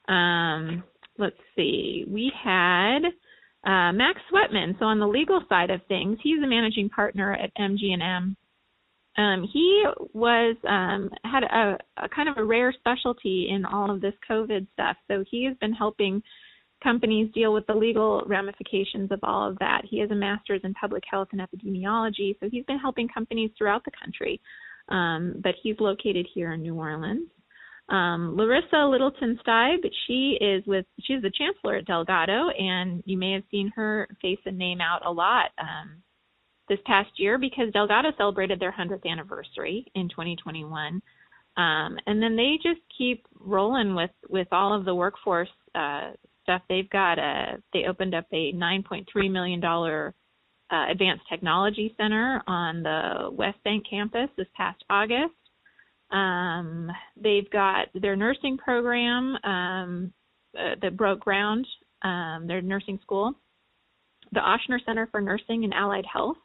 Um, 0.08 0.84
let's 1.18 1.36
see, 1.56 2.06
we 2.08 2.32
had 2.44 3.00
uh, 3.66 3.94
Max 3.94 4.20
Swetman. 4.32 4.78
So, 4.80 4.86
on 4.86 5.00
the 5.00 5.08
legal 5.08 5.42
side 5.50 5.70
of 5.70 5.82
things, 5.88 6.18
he's 6.22 6.44
a 6.44 6.48
managing 6.48 6.90
partner 6.90 7.34
at 7.34 7.56
MG&M. 7.56 8.36
Um, 9.16 9.48
he 9.52 9.84
was 10.14 10.56
um, 10.68 11.10
had 11.24 11.44
a, 11.44 11.78
a, 12.04 12.10
kind 12.10 12.28
of 12.28 12.38
a 12.38 12.44
rare 12.44 12.74
specialty 12.74 13.48
in 13.50 13.64
all 13.64 13.92
of 13.92 14.02
this 14.02 14.16
COVID 14.30 14.66
stuff. 14.74 14.98
So 15.08 15.24
he 15.30 15.46
has 15.46 15.56
been 15.58 15.74
helping 15.74 16.24
companies 16.84 17.32
deal 17.34 17.54
with 17.54 17.66
the 17.68 17.74
legal 17.74 18.24
ramifications 18.28 19.12
of 19.12 19.20
all 19.24 19.50
of 19.50 19.58
that. 19.60 19.84
He 19.90 20.00
has 20.00 20.12
a 20.12 20.16
master's 20.16 20.62
in 20.64 20.74
public 20.74 21.04
health 21.10 21.30
and 21.32 21.42
epidemiology, 21.42 22.38
so 22.40 22.50
he's 22.50 22.66
been 22.66 22.80
helping 22.80 23.08
companies 23.08 23.52
throughout 23.58 23.84
the 23.86 23.92
country. 24.00 24.40
Um, 24.90 25.40
but 25.42 25.56
he's 25.64 25.80
located 25.80 26.28
here 26.34 26.54
in 26.54 26.62
New 26.62 26.76
Orleans. 26.76 27.30
Um, 27.90 28.36
Larissa 28.36 28.86
Littleton 28.86 29.40
Steib, 29.46 29.78
she 30.08 30.38
is 30.40 30.64
with 30.66 30.86
she's 31.02 31.22
the 31.22 31.32
chancellor 31.38 31.78
at 31.78 31.86
Delgado, 31.86 32.50
and 32.50 33.04
you 33.06 33.18
may 33.18 33.34
have 33.34 33.44
seen 33.52 33.72
her 33.76 34.08
face 34.22 34.40
and 34.46 34.58
name 34.58 34.80
out 34.82 35.06
a 35.06 35.12
lot 35.12 35.52
um, 35.58 36.02
this 36.70 36.80
past 36.86 37.12
year 37.18 37.38
because 37.38 37.72
Delgado 37.74 38.12
celebrated 38.18 38.60
their 38.60 38.72
100th 38.72 39.06
anniversary 39.06 39.86
in 39.96 40.08
2021. 40.10 41.02
Um, 41.56 41.98
and 42.08 42.22
then 42.22 42.36
they 42.36 42.56
just 42.64 42.82
keep 42.98 43.26
rolling 43.40 43.96
with 43.96 44.12
with 44.30 44.48
all 44.52 44.74
of 44.74 44.86
the 44.86 44.96
workforce 44.96 45.50
uh, 45.76 46.12
stuff. 46.44 46.62
They've 46.70 46.90
got 46.90 47.18
a 47.20 47.62
they 47.74 47.86
opened 47.88 48.14
up 48.14 48.26
a 48.32 48.54
9.3 48.54 49.32
million 49.32 49.60
dollar 49.60 50.14
uh, 50.72 50.86
advanced 50.90 51.24
technology 51.30 51.94
center 51.98 52.42
on 52.48 52.84
the 52.84 53.30
West 53.32 53.58
Bank 53.64 53.86
campus 53.90 54.30
this 54.38 54.48
past 54.56 54.84
August. 54.90 55.34
Um, 56.12 56.90
they've 57.20 57.50
got 57.50 57.88
their 57.96 58.16
nursing 58.16 58.58
program 58.58 59.36
um, 59.44 60.14
uh, 60.58 60.76
that 60.82 60.98
broke 60.98 61.20
ground, 61.20 61.66
um, 62.04 62.46
their 62.48 62.62
nursing 62.62 63.00
school, 63.02 63.34
the 64.32 64.40
Ochsner 64.40 64.78
Center 64.86 65.08
for 65.12 65.22
Nursing 65.22 65.64
and 65.64 65.74
Allied 65.74 66.06
Health. 66.12 66.38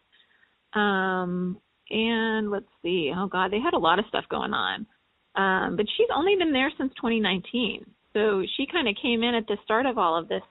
Um, 0.75 1.59
and 1.91 2.51
let's 2.51 2.69
see, 2.83 3.13
oh 3.15 3.29
God, 3.29 3.51
they 3.51 3.61
had 3.61 3.75
a 3.75 3.79
lot 3.79 3.99
of 3.99 4.05
stuff 4.09 4.25
going 4.31 4.53
on. 4.53 4.87
Um, 5.35 5.77
but 5.77 5.87
she's 5.97 6.09
only 6.15 6.35
been 6.37 6.53
there 6.53 6.71
since 6.77 6.93
2019. 6.97 7.85
So 8.13 8.43
she 8.57 8.67
kind 8.67 8.89
of 8.89 8.95
came 9.01 9.23
in 9.23 9.35
at 9.35 9.47
the 9.47 9.57
start 9.65 9.87
of 9.87 9.99
all 9.99 10.19
of 10.19 10.29
this, 10.29 10.43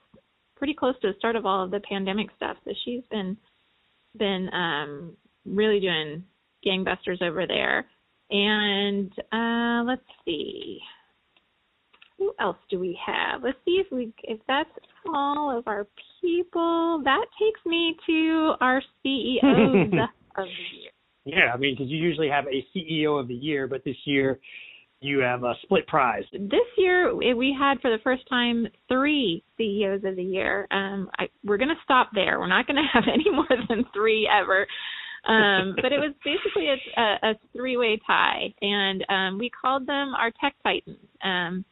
pretty 0.56 0.74
close 0.74 0.94
to 1.00 1.08
the 1.08 1.18
start 1.18 1.36
of 1.36 1.46
all 1.46 1.64
of 1.64 1.70
the 1.70 1.80
pandemic 1.80 2.28
stuff. 2.36 2.56
So 2.64 2.72
she's 2.84 3.02
been 3.10 3.36
been 4.16 4.48
um, 4.52 5.16
really 5.44 5.80
doing 5.80 6.24
gangbusters 6.66 7.22
over 7.22 7.46
there. 7.46 7.86
And 8.30 9.12
uh, 9.32 9.88
let's 9.88 10.02
see, 10.24 10.80
who 12.18 12.34
else 12.40 12.56
do 12.68 12.78
we 12.78 12.98
have? 13.04 13.42
Let's 13.42 13.58
see 13.64 13.82
if 13.84 13.86
we 13.90 14.12
if 14.24 14.40
that's 14.46 14.70
all 15.14 15.56
of 15.56 15.66
our 15.66 15.86
people. 16.20 17.00
That 17.04 17.24
takes 17.40 17.64
me 17.64 17.96
to 18.06 18.54
our 18.60 18.82
CEOs 19.02 19.92
of 20.36 20.44
the 20.44 20.76
year. 20.76 20.90
Yeah, 21.24 21.52
I 21.52 21.56
mean, 21.56 21.74
because 21.74 21.90
you 21.90 21.98
usually 21.98 22.28
have 22.28 22.46
a 22.46 22.66
CEO 22.74 23.20
of 23.20 23.28
the 23.28 23.34
year, 23.34 23.66
but 23.66 23.84
this 23.84 23.96
year 24.04 24.38
you 25.00 25.20
have 25.20 25.44
a 25.44 25.54
split 25.62 25.86
prize. 25.86 26.24
This 26.32 26.66
year 26.76 27.14
we 27.14 27.56
had 27.58 27.80
for 27.80 27.90
the 27.90 28.02
first 28.02 28.28
time 28.28 28.66
three 28.88 29.44
CEOs 29.56 30.02
of 30.04 30.16
the 30.16 30.22
year. 30.22 30.66
Um, 30.70 31.08
I, 31.18 31.28
we're 31.44 31.56
going 31.56 31.68
to 31.68 31.82
stop 31.84 32.10
there. 32.14 32.38
We're 32.40 32.48
not 32.48 32.66
going 32.66 32.76
to 32.82 32.88
have 32.92 33.04
any 33.12 33.30
more 33.30 33.46
than 33.68 33.84
three 33.94 34.28
ever. 34.28 34.66
Um, 35.26 35.74
but 35.76 35.92
it 35.92 35.98
was 35.98 36.14
basically 36.24 36.68
a, 36.68 37.00
a, 37.00 37.30
a 37.30 37.34
three-way 37.52 38.00
tie, 38.06 38.54
and 38.62 39.04
um, 39.08 39.38
we 39.38 39.50
called 39.50 39.86
them 39.86 40.14
our 40.18 40.30
tech 40.40 40.54
titans. 40.62 40.98
Um, 41.22 41.64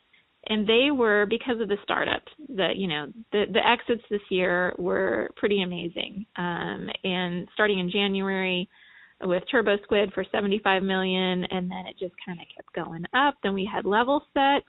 and 0.48 0.68
they 0.68 0.90
were 0.92 1.26
because 1.26 1.60
of 1.60 1.68
the 1.68 1.76
startups. 1.82 2.30
The 2.48 2.68
you 2.74 2.86
know 2.86 3.06
the 3.32 3.44
the 3.52 3.66
exits 3.66 4.02
this 4.10 4.20
year 4.30 4.74
were 4.78 5.30
pretty 5.36 5.62
amazing. 5.62 6.24
Um, 6.36 6.88
and 7.02 7.48
starting 7.54 7.80
in 7.80 7.90
January 7.90 8.68
with 9.22 9.42
Turbo 9.50 9.76
Squid 9.82 10.12
for 10.12 10.24
75 10.30 10.82
million, 10.82 11.44
and 11.44 11.70
then 11.70 11.86
it 11.86 11.98
just 11.98 12.14
kind 12.24 12.40
of 12.40 12.46
kept 12.54 12.74
going 12.74 13.04
up. 13.14 13.36
Then 13.42 13.54
we 13.54 13.68
had 13.70 13.84
Level 13.84 14.22
Set 14.34 14.62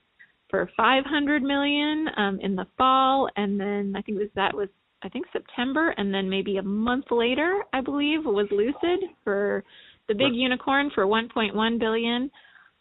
for 0.48 0.70
500 0.76 1.42
million 1.42 2.06
um, 2.16 2.38
in 2.40 2.56
the 2.56 2.66
fall, 2.76 3.28
and 3.36 3.60
then 3.60 3.94
I 3.96 4.02
think 4.02 4.18
it 4.18 4.22
was 4.22 4.30
that 4.34 4.54
was 4.54 4.68
I 5.02 5.08
think 5.08 5.26
September, 5.32 5.94
and 5.96 6.12
then 6.12 6.28
maybe 6.28 6.56
a 6.56 6.62
month 6.62 7.06
later, 7.10 7.62
I 7.72 7.80
believe, 7.80 8.24
was 8.24 8.48
Lucid 8.50 9.08
for 9.22 9.62
the 10.08 10.14
big 10.14 10.34
unicorn 10.34 10.90
for 10.94 11.06
1.1 11.06 11.78
billion. 11.78 12.30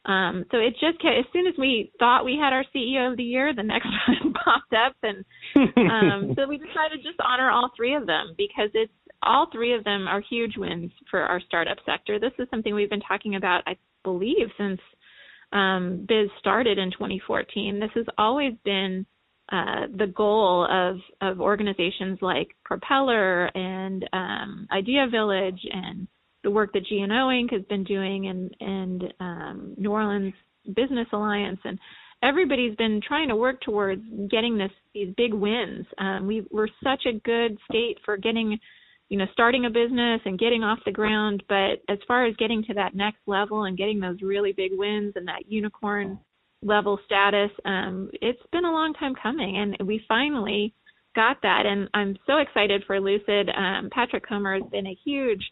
Um, 0.05 0.45
so 0.49 0.57
it 0.57 0.71
just 0.79 0.99
kept, 1.01 1.19
as 1.19 1.25
soon 1.33 1.45
as 1.47 1.53
we 1.59 1.91
thought 1.99 2.23
we 2.23 2.39
had 2.41 2.53
our 2.53 2.63
CEO 2.73 3.11
of 3.11 3.17
the 3.17 3.23
year, 3.23 3.53
the 3.53 3.61
next 3.61 3.87
one 4.07 4.33
popped 4.33 4.73
up, 4.73 4.95
and 5.03 5.25
um, 5.91 6.33
so 6.35 6.47
we 6.47 6.57
decided 6.57 7.03
to 7.03 7.03
just 7.03 7.19
honor 7.19 7.51
all 7.51 7.69
three 7.75 7.93
of 7.93 8.07
them 8.07 8.33
because 8.37 8.69
it's 8.73 8.91
all 9.23 9.47
three 9.51 9.73
of 9.73 9.83
them 9.83 10.07
are 10.07 10.21
huge 10.21 10.57
wins 10.57 10.91
for 11.09 11.21
our 11.21 11.41
startup 11.41 11.77
sector. 11.85 12.19
This 12.19 12.33
is 12.39 12.47
something 12.49 12.73
we've 12.73 12.89
been 12.89 13.01
talking 13.01 13.35
about, 13.35 13.63
I 13.65 13.75
believe, 14.03 14.47
since 14.57 14.79
um, 15.51 16.05
Biz 16.07 16.29
started 16.39 16.77
in 16.77 16.91
2014. 16.91 17.79
This 17.79 17.89
has 17.95 18.05
always 18.17 18.53
been 18.63 19.05
uh, 19.51 19.87
the 19.97 20.07
goal 20.07 20.67
of, 20.69 20.97
of 21.21 21.39
organizations 21.39 22.19
like 22.21 22.49
Propeller 22.65 23.45
and 23.55 24.07
um, 24.13 24.67
Idea 24.71 25.07
Village 25.09 25.59
and 25.71 26.07
the 26.43 26.51
work 26.51 26.73
that 26.73 26.83
GNO 26.89 27.29
Inc. 27.29 27.51
has 27.53 27.63
been 27.63 27.83
doing 27.83 28.27
and, 28.27 28.55
and 28.59 29.13
um, 29.19 29.73
New 29.77 29.91
Orleans 29.91 30.33
Business 30.75 31.07
Alliance 31.13 31.59
and 31.63 31.79
everybody's 32.23 32.75
been 32.75 33.01
trying 33.05 33.27
to 33.29 33.35
work 33.35 33.61
towards 33.61 34.01
getting 34.29 34.57
this 34.57 34.71
these 34.93 35.13
big 35.17 35.33
wins. 35.33 35.85
Um, 35.97 36.27
we 36.27 36.45
we're 36.51 36.67
such 36.83 37.05
a 37.05 37.19
good 37.19 37.57
state 37.69 37.97
for 38.03 38.17
getting, 38.17 38.59
you 39.09 39.17
know, 39.17 39.25
starting 39.31 39.65
a 39.65 39.69
business 39.69 40.21
and 40.25 40.39
getting 40.39 40.63
off 40.63 40.79
the 40.85 40.91
ground. 40.91 41.43
But 41.47 41.81
as 41.89 41.99
far 42.07 42.25
as 42.25 42.35
getting 42.35 42.63
to 42.65 42.73
that 42.73 42.95
next 42.95 43.19
level 43.25 43.63
and 43.63 43.77
getting 43.77 43.99
those 43.99 44.21
really 44.21 44.51
big 44.51 44.71
wins 44.73 45.13
and 45.15 45.27
that 45.27 45.47
unicorn 45.47 46.19
level 46.61 46.99
status, 47.05 47.51
um, 47.65 48.09
it's 48.21 48.41
been 48.51 48.65
a 48.65 48.71
long 48.71 48.93
time 48.93 49.13
coming, 49.21 49.57
and 49.57 49.87
we 49.87 50.03
finally 50.07 50.73
got 51.15 51.37
that. 51.41 51.65
And 51.65 51.89
I'm 51.93 52.17
so 52.27 52.37
excited 52.37 52.83
for 52.85 52.99
Lucid. 52.99 53.49
Um, 53.49 53.89
Patrick 53.91 54.27
Comer 54.27 54.59
has 54.59 54.69
been 54.71 54.87
a 54.87 54.97
huge 55.05 55.43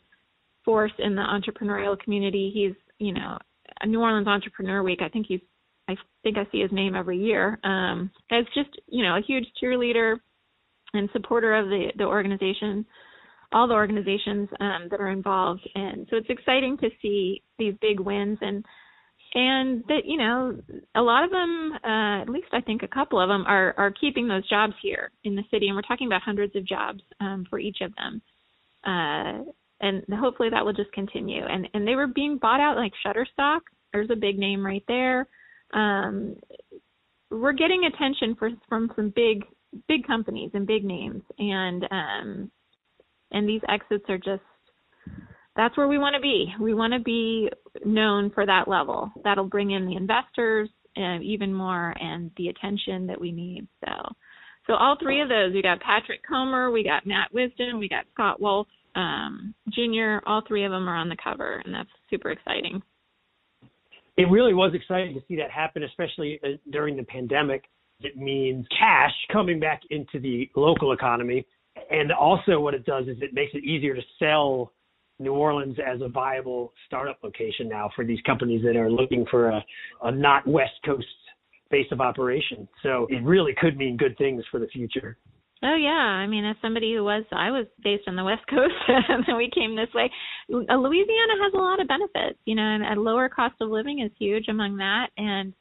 force 0.63 0.93
in 0.99 1.15
the 1.15 1.21
entrepreneurial 1.21 1.97
community. 1.99 2.51
He's, 2.53 2.75
you 2.99 3.13
know, 3.13 3.37
New 3.85 4.01
Orleans 4.01 4.27
Entrepreneur 4.27 4.83
Week. 4.83 4.99
I 5.01 5.09
think 5.09 5.27
he's 5.27 5.41
I 5.87 5.95
think 6.23 6.37
I 6.37 6.47
see 6.51 6.61
his 6.61 6.71
name 6.71 6.95
every 6.95 7.17
year. 7.17 7.59
Um, 7.63 8.09
as 8.31 8.45
just 8.53 8.69
you 8.87 9.03
know 9.03 9.17
a 9.17 9.21
huge 9.21 9.45
cheerleader 9.61 10.17
and 10.93 11.09
supporter 11.13 11.55
of 11.55 11.67
the 11.67 11.91
the 11.97 12.05
organization, 12.05 12.85
all 13.55 13.67
the 13.67 13.73
organizations 13.73 14.47
um, 14.59 14.87
that 14.91 14.99
are 14.99 15.09
involved, 15.09 15.67
and 15.73 16.05
so 16.09 16.17
it's 16.17 16.29
exciting 16.29 16.77
to 16.77 16.89
see 17.01 17.41
these 17.57 17.73
big 17.81 17.99
wins 17.99 18.37
and 18.41 18.63
and 19.33 19.83
that 19.87 20.05
you 20.05 20.17
know 20.17 20.55
a 20.93 21.01
lot 21.01 21.23
of 21.23 21.31
them, 21.31 21.71
uh, 21.83 22.21
at 22.21 22.29
least 22.29 22.47
I 22.53 22.61
think 22.61 22.83
a 22.83 22.87
couple 22.87 23.19
of 23.19 23.29
them 23.29 23.43
are 23.47 23.73
are 23.77 23.91
keeping 23.91 24.27
those 24.27 24.47
jobs 24.47 24.73
here 24.83 25.11
in 25.23 25.35
the 25.35 25.43
city, 25.49 25.67
and 25.67 25.75
we're 25.75 25.81
talking 25.81 26.07
about 26.07 26.21
hundreds 26.21 26.55
of 26.55 26.67
jobs 26.67 27.01
um, 27.19 27.47
for 27.49 27.57
each 27.57 27.77
of 27.81 27.91
them. 27.95 28.21
Uh, 28.85 29.49
and 29.81 30.03
hopefully 30.13 30.49
that 30.51 30.63
will 30.63 30.73
just 30.73 30.91
continue. 30.91 31.43
And 31.43 31.67
and 31.73 31.87
they 31.87 31.95
were 31.95 32.07
being 32.07 32.37
bought 32.37 32.59
out 32.59 32.77
like 32.77 32.93
Shutterstock. 33.05 33.61
There's 33.91 34.09
a 34.11 34.15
big 34.15 34.37
name 34.37 34.63
right 34.63 34.83
there 34.87 35.27
um, 35.73 36.35
we're 37.31 37.53
getting 37.53 37.83
attention 37.85 38.35
for, 38.37 38.49
from 38.69 38.91
some 38.95 39.13
big 39.15 39.43
big 39.89 40.07
companies 40.07 40.51
and 40.53 40.65
big 40.65 40.85
names, 40.85 41.21
and 41.37 41.83
um, 41.91 42.51
and 43.35 43.47
these 43.47 43.61
exits 43.69 44.05
are 44.09 44.17
just 44.17 44.41
that's 45.55 45.77
where 45.77 45.87
we 45.87 45.97
want 45.97 46.15
to 46.15 46.21
be. 46.21 46.53
We 46.59 46.73
want 46.73 46.93
to 46.93 46.99
be 46.99 47.49
known 47.85 48.29
for 48.31 48.45
that 48.45 48.67
level. 48.67 49.11
That'll 49.23 49.45
bring 49.47 49.71
in 49.71 49.85
the 49.85 49.95
investors 49.95 50.69
and 50.97 51.23
even 51.23 51.53
more 51.53 51.93
and 51.99 52.29
the 52.35 52.49
attention 52.49 53.07
that 53.07 53.19
we 53.19 53.31
need. 53.31 53.67
So, 53.85 53.91
so 54.67 54.73
all 54.73 54.97
three 55.01 55.21
of 55.21 55.29
those, 55.29 55.53
we 55.53 55.61
got 55.61 55.79
Patrick 55.79 56.21
Comer, 56.27 56.71
we 56.71 56.83
got 56.83 57.05
Matt 57.05 57.33
Wisdom, 57.33 57.79
we 57.79 57.87
got 57.87 58.05
Scott 58.13 58.41
Wolf 58.41 58.67
um, 58.95 59.53
Jr. 59.69 60.17
All 60.25 60.41
three 60.47 60.65
of 60.65 60.71
them 60.71 60.89
are 60.89 60.95
on 60.95 61.09
the 61.09 61.17
cover, 61.23 61.61
and 61.63 61.73
that's 61.73 61.89
super 62.09 62.31
exciting 62.31 62.81
it 64.17 64.29
really 64.29 64.53
was 64.53 64.73
exciting 64.73 65.13
to 65.13 65.21
see 65.27 65.35
that 65.35 65.51
happen, 65.51 65.83
especially 65.83 66.39
uh, 66.43 66.49
during 66.71 66.95
the 66.95 67.03
pandemic. 67.03 67.65
It 67.99 68.17
means 68.17 68.65
cash 68.77 69.13
coming 69.31 69.59
back 69.59 69.81
into 69.89 70.19
the 70.19 70.49
local 70.55 70.91
economy. 70.93 71.45
And 71.89 72.11
also, 72.11 72.59
what 72.59 72.73
it 72.73 72.85
does 72.85 73.07
is 73.07 73.17
it 73.21 73.33
makes 73.33 73.53
it 73.53 73.63
easier 73.63 73.95
to 73.95 74.01
sell 74.19 74.71
New 75.19 75.33
Orleans 75.33 75.77
as 75.79 76.01
a 76.01 76.09
viable 76.09 76.73
startup 76.87 77.17
location 77.23 77.69
now 77.69 77.89
for 77.95 78.05
these 78.05 78.19
companies 78.25 78.63
that 78.63 78.75
are 78.75 78.89
looking 78.89 79.25
for 79.29 79.49
a, 79.49 79.63
a 80.03 80.11
not 80.11 80.45
West 80.47 80.73
Coast 80.85 81.05
base 81.71 81.87
of 81.91 82.01
operation. 82.01 82.67
So 82.83 83.07
it 83.09 83.23
really 83.23 83.53
could 83.59 83.77
mean 83.77 83.97
good 83.97 84.17
things 84.17 84.43
for 84.51 84.59
the 84.59 84.67
future. 84.67 85.17
Oh 85.63 85.75
yeah, 85.75 85.89
I 85.89 86.27
mean, 86.27 86.45
as 86.45 86.57
somebody 86.61 86.93
who 86.93 87.03
was, 87.03 87.23
I 87.31 87.49
was 87.49 87.65
based 87.83 88.03
on 88.07 88.15
the 88.15 88.23
West 88.23 88.45
Coast, 88.49 88.73
and 88.87 89.23
then 89.25 89.37
we 89.37 89.49
came 89.49 89.75
this 89.75 89.93
way. 89.95 90.11
Louisiana 90.49 91.33
has 91.41 91.53
a 91.53 91.57
lot 91.57 91.79
of 91.79 91.87
benefits, 91.87 92.39
you 92.45 92.55
know, 92.55 92.61
and 92.61 92.83
a 92.83 93.01
lower 93.01 93.29
cost 93.29 93.55
of 93.61 93.69
living 93.69 94.01
is 94.01 94.11
huge 94.19 94.47
among 94.49 94.77
that, 94.77 95.07
and 95.17 95.53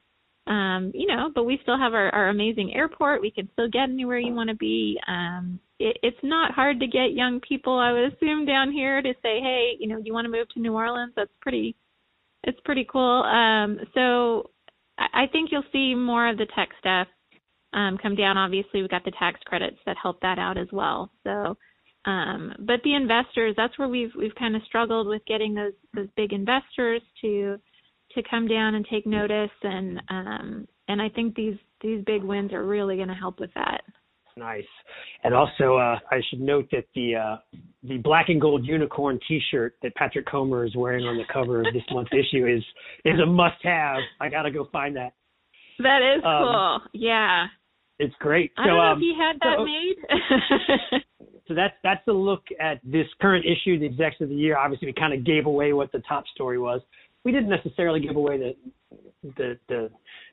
um, 0.47 0.93
you 0.95 1.07
know, 1.07 1.31
but 1.35 1.45
we 1.45 1.59
still 1.63 1.79
have 1.79 1.95
our, 1.95 2.11
our 2.11 2.29
amazing 2.29 2.75
airport. 2.75 3.23
We 3.23 3.31
can 3.31 3.49
still 3.53 3.69
get 3.69 3.89
anywhere 3.89 4.19
you 4.19 4.35
want 4.35 4.51
to 4.51 4.57
be. 4.57 4.99
Um, 5.09 5.59
it, 5.79 5.97
it's 6.03 6.19
not 6.23 6.53
hard 6.53 6.81
to 6.81 6.87
get 6.87 7.15
young 7.15 7.41
people, 7.41 7.79
I 7.79 7.93
would 7.93 8.13
assume, 8.13 8.45
down 8.45 8.71
here 8.71 9.01
to 9.01 9.13
say, 9.23 9.41
hey, 9.41 9.73
you 9.79 9.89
know, 9.89 9.99
you 10.03 10.13
want 10.13 10.27
to 10.27 10.31
move 10.31 10.49
to 10.51 10.61
New 10.61 10.75
Orleans? 10.75 11.13
That's 11.17 11.33
pretty, 11.41 11.77
it's 12.43 12.61
pretty 12.65 12.87
cool. 12.91 13.23
Um, 13.23 13.81
so 13.95 14.51
I, 14.99 15.25
I 15.25 15.27
think 15.33 15.51
you'll 15.51 15.65
see 15.73 15.95
more 15.95 16.29
of 16.29 16.37
the 16.37 16.47
tech 16.55 16.69
stuff 16.79 17.09
um, 17.73 17.99
come 18.01 18.15
down. 18.15 18.37
Obviously, 18.37 18.83
we've 18.83 18.91
got 18.91 19.05
the 19.05 19.13
tax 19.19 19.41
credits 19.47 19.79
that 19.87 19.97
help 20.01 20.21
that 20.21 20.39
out 20.39 20.59
as 20.59 20.69
well. 20.73 21.11
So, 21.25 21.57
um, 22.05 22.53
but 22.59 22.81
the 22.85 22.95
investors, 22.95 23.55
that's 23.57 23.79
where 23.79 23.89
we've 23.89 24.13
we've 24.17 24.35
kind 24.39 24.55
of 24.55 24.63
struggled 24.67 25.09
with 25.09 25.23
getting 25.27 25.55
those 25.55 25.73
those 25.95 26.09
big 26.17 26.33
investors 26.33 27.01
to 27.23 27.59
to 28.15 28.23
come 28.29 28.47
down 28.47 28.75
and 28.75 28.87
take 28.91 29.07
notice, 29.07 29.51
and 29.63 30.03
um, 30.09 30.69
and 30.89 31.01
I 31.01 31.09
think 31.09 31.35
these 31.35 31.57
these 31.81 32.03
big 32.05 32.23
wins 32.23 32.53
are 32.53 32.65
really 32.65 32.97
going 32.97 33.09
to 33.09 33.15
help 33.15 33.41
with 33.41 33.51
that. 33.55 33.83
Nice, 34.37 34.65
and 35.23 35.33
also 35.33 35.77
uh, 35.77 35.99
I 36.11 36.21
should 36.29 36.41
note 36.41 36.69
that 36.73 36.85
the 36.95 37.15
uh, 37.15 37.37
the 37.85 37.99
black 37.99 38.29
and 38.29 38.41
gold 38.41 38.67
unicorn 38.67 39.21
T-shirt 39.29 39.77
that 39.83 39.95
Patrick 39.95 40.27
Comer 40.27 40.65
is 40.65 40.75
wearing 40.75 41.07
on 41.07 41.17
the 41.17 41.25
cover 41.33 41.61
of 41.61 41.67
this 41.73 41.85
month's 41.93 42.13
issue 42.13 42.47
is 42.47 42.65
is 43.05 43.21
a 43.21 43.27
must-have. 43.27 43.99
I 44.21 44.29
got 44.29 44.43
to 44.43 44.51
go 44.51 44.69
find 44.73 44.97
that. 44.97 45.13
That 45.79 46.01
is 46.17 46.23
um, 46.25 46.43
cool. 46.43 46.81
Yeah. 46.95 47.47
It's 48.01 48.15
great. 48.19 48.51
I 48.59 48.67
don't 48.67 48.77
know 48.77 48.83
um, 48.83 48.99
if 48.99 49.03
he 49.03 49.15
had 49.17 49.37
that 49.41 49.57
so, 49.59 49.65
made. 49.65 51.03
so 51.49 51.55
that's 51.55 51.75
that's 51.85 52.05
the 52.07 52.13
look 52.13 52.43
at 52.61 52.81
this 52.83 53.07
current 53.21 53.45
issue, 53.45 53.79
the 53.79 53.87
execs 53.87 54.17
of 54.21 54.31
the 54.31 54.35
year. 54.35 54.59
Obviously, 54.59 54.87
we 54.87 54.93
kind 54.95 55.15
of 55.15 55.25
gave 55.25 55.47
away 55.47 55.73
what 55.73 55.93
the 55.93 56.01
top 56.09 56.25
story 56.35 56.59
was. 56.59 56.81
We 57.25 57.33
didn't 57.33 57.51
necessarily 57.51 58.01
give 58.01 58.17
away 58.17 58.39
the 58.39 58.57
the, 59.37 59.59
the 59.69 59.91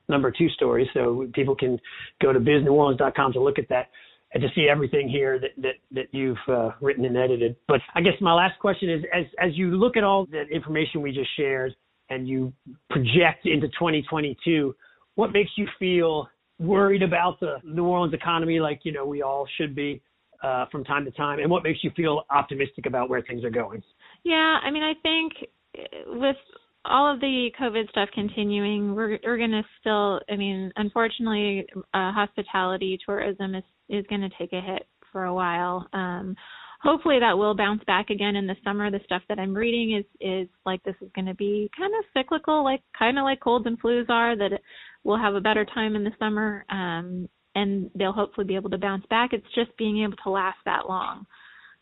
number 0.08 0.30
two 0.30 0.48
story, 0.50 0.90
so 0.92 1.26
people 1.34 1.56
can 1.56 1.78
go 2.20 2.32
to 2.32 2.38
bizneworleans.com 2.38 3.32
to 3.32 3.40
look 3.40 3.58
at 3.58 3.68
that 3.70 3.88
and 4.34 4.42
to 4.42 4.48
see 4.54 4.68
everything 4.70 5.08
here 5.08 5.38
that 5.38 5.50
that, 5.58 5.74
that 5.92 6.06
you've 6.12 6.36
uh, 6.48 6.70
written 6.80 7.04
and 7.04 7.16
edited. 7.16 7.56
But 7.68 7.80
I 7.94 8.00
guess 8.00 8.14
my 8.20 8.34
last 8.34 8.58
question 8.60 8.90
is, 8.90 9.02
as 9.14 9.24
as 9.38 9.50
you 9.56 9.76
look 9.76 9.96
at 9.96 10.04
all 10.04 10.26
the 10.26 10.42
information 10.42 11.02
we 11.02 11.12
just 11.12 11.30
shared 11.36 11.74
and 12.10 12.28
you 12.28 12.52
project 12.90 13.46
into 13.46 13.68
2022, 13.68 14.74
what 15.14 15.32
makes 15.32 15.50
you 15.56 15.66
feel 15.78 16.28
worried 16.58 17.02
about 17.02 17.40
the 17.40 17.56
New 17.64 17.84
Orleans 17.84 18.14
economy, 18.14 18.60
like 18.60 18.80
you 18.84 18.92
know 18.92 19.06
we 19.06 19.22
all 19.22 19.46
should 19.58 19.74
be 19.74 20.02
uh, 20.42 20.66
from 20.70 20.84
time 20.84 21.04
to 21.04 21.10
time, 21.12 21.38
and 21.38 21.50
what 21.50 21.62
makes 21.62 21.82
you 21.82 21.90
feel 21.96 22.22
optimistic 22.30 22.86
about 22.86 23.08
where 23.08 23.22
things 23.22 23.44
are 23.44 23.50
going? 23.50 23.82
Yeah, 24.24 24.58
I 24.62 24.70
mean, 24.70 24.82
I 24.82 24.94
think 25.02 25.32
uh, 25.78 26.18
with 26.18 26.36
all 26.84 27.12
of 27.12 27.20
the 27.20 27.50
COVID 27.60 27.88
stuff 27.90 28.08
continuing, 28.14 28.94
we're 28.94 29.18
we're 29.24 29.38
going 29.38 29.50
to 29.50 29.62
still. 29.80 30.20
I 30.30 30.36
mean, 30.36 30.72
unfortunately, 30.76 31.66
uh, 31.76 32.12
hospitality 32.12 32.98
tourism 33.04 33.54
is 33.54 33.64
is 33.88 34.04
going 34.08 34.22
to 34.22 34.30
take 34.38 34.52
a 34.52 34.60
hit 34.60 34.86
for 35.12 35.24
a 35.24 35.34
while. 35.34 35.86
Um, 35.92 36.34
hopefully, 36.82 37.18
that 37.20 37.38
will 37.38 37.54
bounce 37.54 37.82
back 37.84 38.10
again 38.10 38.36
in 38.36 38.46
the 38.46 38.56
summer. 38.64 38.90
The 38.90 39.00
stuff 39.04 39.22
that 39.28 39.38
I'm 39.38 39.54
reading 39.54 39.96
is 39.96 40.04
is 40.20 40.48
like 40.66 40.82
this 40.82 40.96
is 41.00 41.10
going 41.14 41.26
to 41.26 41.34
be 41.34 41.70
kind 41.78 41.92
of 41.98 42.04
cyclical, 42.16 42.64
like 42.64 42.82
kind 42.98 43.18
of 43.18 43.24
like 43.24 43.40
colds 43.40 43.66
and 43.66 43.80
flus 43.80 44.10
are. 44.10 44.36
That 44.36 44.60
we'll 45.04 45.18
have 45.18 45.34
a 45.34 45.40
better 45.40 45.64
time 45.64 45.94
in 45.94 46.04
the 46.04 46.12
summer 46.18 46.64
um, 46.70 47.28
and 47.54 47.90
they'll 47.94 48.12
hopefully 48.12 48.46
be 48.46 48.56
able 48.56 48.70
to 48.70 48.78
bounce 48.78 49.04
back. 49.10 49.32
It's 49.32 49.46
just 49.54 49.76
being 49.76 50.02
able 50.02 50.16
to 50.24 50.30
last 50.30 50.58
that 50.64 50.88
long 50.88 51.26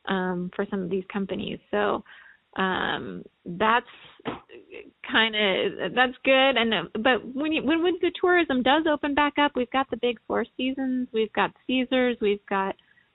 um, 0.09 0.51
for 0.55 0.67
some 0.71 0.83
of 0.83 0.91
these 0.91 1.05
companies. 1.13 1.59
So 1.71 2.03
um, 2.57 3.23
that's 3.45 3.87
kind 5.11 5.35
of 5.35 5.95
that's 5.95 6.17
good. 6.25 6.57
And 6.57 6.89
but 7.03 7.35
when 7.35 7.53
you, 7.53 7.63
when 7.63 7.83
when 7.83 7.95
the 8.01 8.13
tourism 8.21 8.63
does 8.63 8.85
open 8.91 9.15
back 9.15 9.35
up, 9.39 9.53
we've 9.55 9.71
got 9.71 9.89
the 9.91 9.97
big 9.97 10.19
Four 10.27 10.45
Seasons, 10.57 11.09
we've 11.13 11.33
got 11.33 11.53
Caesars, 11.67 12.17
we've 12.21 12.45
got 12.49 12.75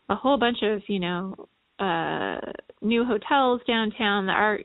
a 0.09 0.15
whole 0.15 0.37
bunch 0.37 0.59
of 0.61 0.81
you 0.87 0.99
know 0.99 1.35
uh 1.79 2.39
new 2.81 3.03
hotels 3.03 3.59
downtown 3.67 4.29
are 4.29 4.59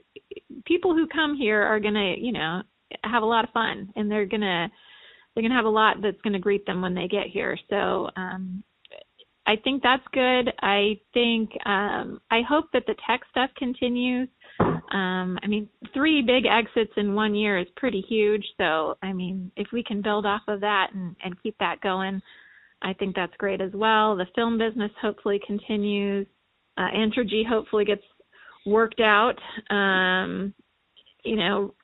people 0.64 0.94
who 0.94 1.08
come 1.08 1.36
here 1.36 1.60
are 1.60 1.80
going 1.80 1.94
to 1.94 2.14
you 2.18 2.30
know 2.30 2.62
have 3.02 3.24
a 3.24 3.26
lot 3.26 3.42
of 3.42 3.50
fun 3.50 3.92
and 3.96 4.08
they're 4.08 4.26
going 4.26 4.40
to 4.40 4.68
they're 5.34 5.42
going 5.42 5.50
to 5.50 5.56
have 5.56 5.64
a 5.64 5.68
lot 5.68 5.96
that's 6.02 6.20
going 6.22 6.32
to 6.32 6.38
greet 6.38 6.66
them 6.66 6.82
when 6.82 6.94
they 6.94 7.06
get 7.06 7.26
here. 7.26 7.56
So 7.68 8.10
um, 8.16 8.62
I 9.46 9.56
think 9.56 9.82
that's 9.82 10.02
good. 10.12 10.52
I 10.60 10.98
think 11.14 11.50
um, 11.66 12.20
I 12.30 12.42
hope 12.48 12.66
that 12.72 12.84
the 12.86 12.94
tech 13.06 13.20
stuff 13.30 13.50
continues. 13.56 14.28
Um, 14.92 15.38
I 15.42 15.46
mean, 15.46 15.68
three 15.94 16.22
big 16.22 16.46
exits 16.46 16.92
in 16.96 17.14
one 17.14 17.34
year 17.34 17.58
is 17.58 17.66
pretty 17.76 18.00
huge. 18.08 18.44
So 18.56 18.96
I 19.02 19.12
mean, 19.12 19.52
if 19.56 19.68
we 19.72 19.82
can 19.84 20.02
build 20.02 20.26
off 20.26 20.42
of 20.48 20.60
that 20.60 20.88
and, 20.94 21.14
and 21.24 21.42
keep 21.42 21.56
that 21.58 21.80
going, 21.80 22.20
I 22.82 22.92
think 22.94 23.14
that's 23.14 23.36
great 23.38 23.60
as 23.60 23.72
well. 23.72 24.16
The 24.16 24.26
film 24.34 24.58
business 24.58 24.90
hopefully 25.00 25.40
continues. 25.46 26.26
uh, 26.76 26.88
Entergy 26.94 27.46
hopefully 27.46 27.84
gets 27.84 28.02
worked 28.66 29.00
out. 29.00 29.36
Um, 29.70 30.54
you 31.24 31.36
know, 31.36 31.74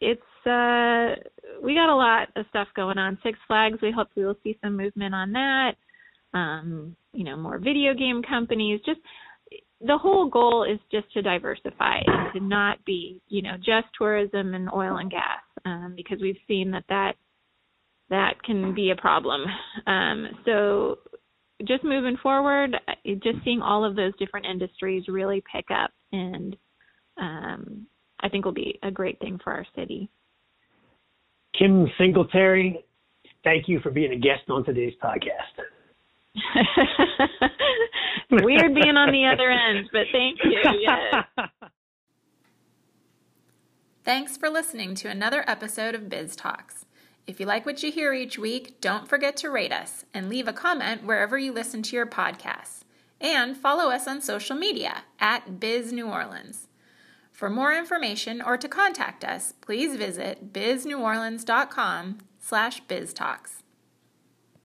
it's 0.00 0.46
uh, 0.46 1.16
we 1.62 1.74
got 1.74 1.92
a 1.92 1.96
lot 1.96 2.28
of 2.36 2.46
stuff 2.50 2.68
going 2.76 2.98
on. 2.98 3.18
Six 3.22 3.38
Flags, 3.46 3.78
we 3.82 3.90
hope 3.90 4.08
we 4.16 4.24
will 4.24 4.38
see 4.44 4.58
some 4.62 4.76
movement 4.76 5.14
on 5.14 5.32
that. 5.32 5.72
Um, 6.32 6.96
you 7.12 7.24
know, 7.24 7.36
more 7.36 7.58
video 7.58 7.94
game 7.94 8.22
companies. 8.22 8.80
Just 8.84 9.00
the 9.86 9.98
whole 9.98 10.28
goal 10.28 10.64
is 10.64 10.78
just 10.90 11.12
to 11.12 11.22
diversify 11.22 11.98
and 12.06 12.32
to 12.32 12.40
not 12.40 12.82
be, 12.84 13.20
you 13.28 13.42
know, 13.42 13.56
just 13.56 13.86
tourism 13.96 14.54
and 14.54 14.70
oil 14.72 14.96
and 14.96 15.10
gas, 15.10 15.42
um, 15.64 15.92
because 15.96 16.18
we've 16.20 16.38
seen 16.48 16.70
that 16.70 16.84
that 16.88 17.12
that 18.10 18.42
can 18.44 18.74
be 18.74 18.90
a 18.90 18.96
problem. 18.96 19.42
Um, 19.86 20.28
so 20.44 20.98
just 21.66 21.84
moving 21.84 22.16
forward, 22.22 22.76
just 23.04 23.38
seeing 23.44 23.62
all 23.62 23.84
of 23.84 23.96
those 23.96 24.12
different 24.18 24.46
industries 24.46 25.04
really 25.08 25.42
pick 25.54 25.66
up, 25.70 25.90
and 26.12 26.56
um, 27.18 27.86
I 28.20 28.28
think 28.28 28.44
will 28.44 28.52
be 28.52 28.78
a 28.82 28.90
great 28.90 29.18
thing 29.20 29.38
for 29.42 29.52
our 29.52 29.66
city. 29.76 30.10
Kim 31.58 31.86
Singletary, 31.98 32.84
thank 33.44 33.68
you 33.68 33.80
for 33.80 33.90
being 33.90 34.12
a 34.12 34.18
guest 34.18 34.48
on 34.48 34.64
today's 34.64 34.94
podcast. 35.02 35.62
Weird 38.30 38.74
being 38.74 38.96
on 38.96 39.12
the 39.12 39.26
other 39.26 39.50
end, 39.50 39.88
but 39.92 40.06
thank 40.12 40.38
you. 40.44 40.58
Yes. 40.80 41.24
Thanks 44.04 44.36
for 44.36 44.50
listening 44.50 44.94
to 44.96 45.08
another 45.08 45.44
episode 45.48 45.94
of 45.94 46.10
Biz 46.10 46.36
Talks. 46.36 46.84
If 47.26 47.40
you 47.40 47.46
like 47.46 47.64
what 47.64 47.82
you 47.82 47.90
hear 47.90 48.12
each 48.12 48.38
week, 48.38 48.80
don't 48.82 49.08
forget 49.08 49.34
to 49.38 49.48
rate 49.48 49.72
us 49.72 50.04
and 50.12 50.28
leave 50.28 50.46
a 50.46 50.52
comment 50.52 51.04
wherever 51.04 51.38
you 51.38 51.52
listen 51.52 51.82
to 51.84 51.96
your 51.96 52.06
podcasts. 52.06 52.80
And 53.18 53.56
follow 53.56 53.90
us 53.90 54.06
on 54.06 54.20
social 54.20 54.56
media 54.56 55.04
at 55.18 55.58
Biz 55.58 55.92
New 55.92 56.06
Orleans. 56.08 56.68
For 57.32 57.48
more 57.48 57.72
information 57.72 58.42
or 58.42 58.58
to 58.58 58.68
contact 58.68 59.24
us, 59.24 59.54
please 59.60 59.96
visit 59.96 60.52
bizneworleans.com 60.52 62.18
slash 62.38 62.82
biztalks. 62.84 63.63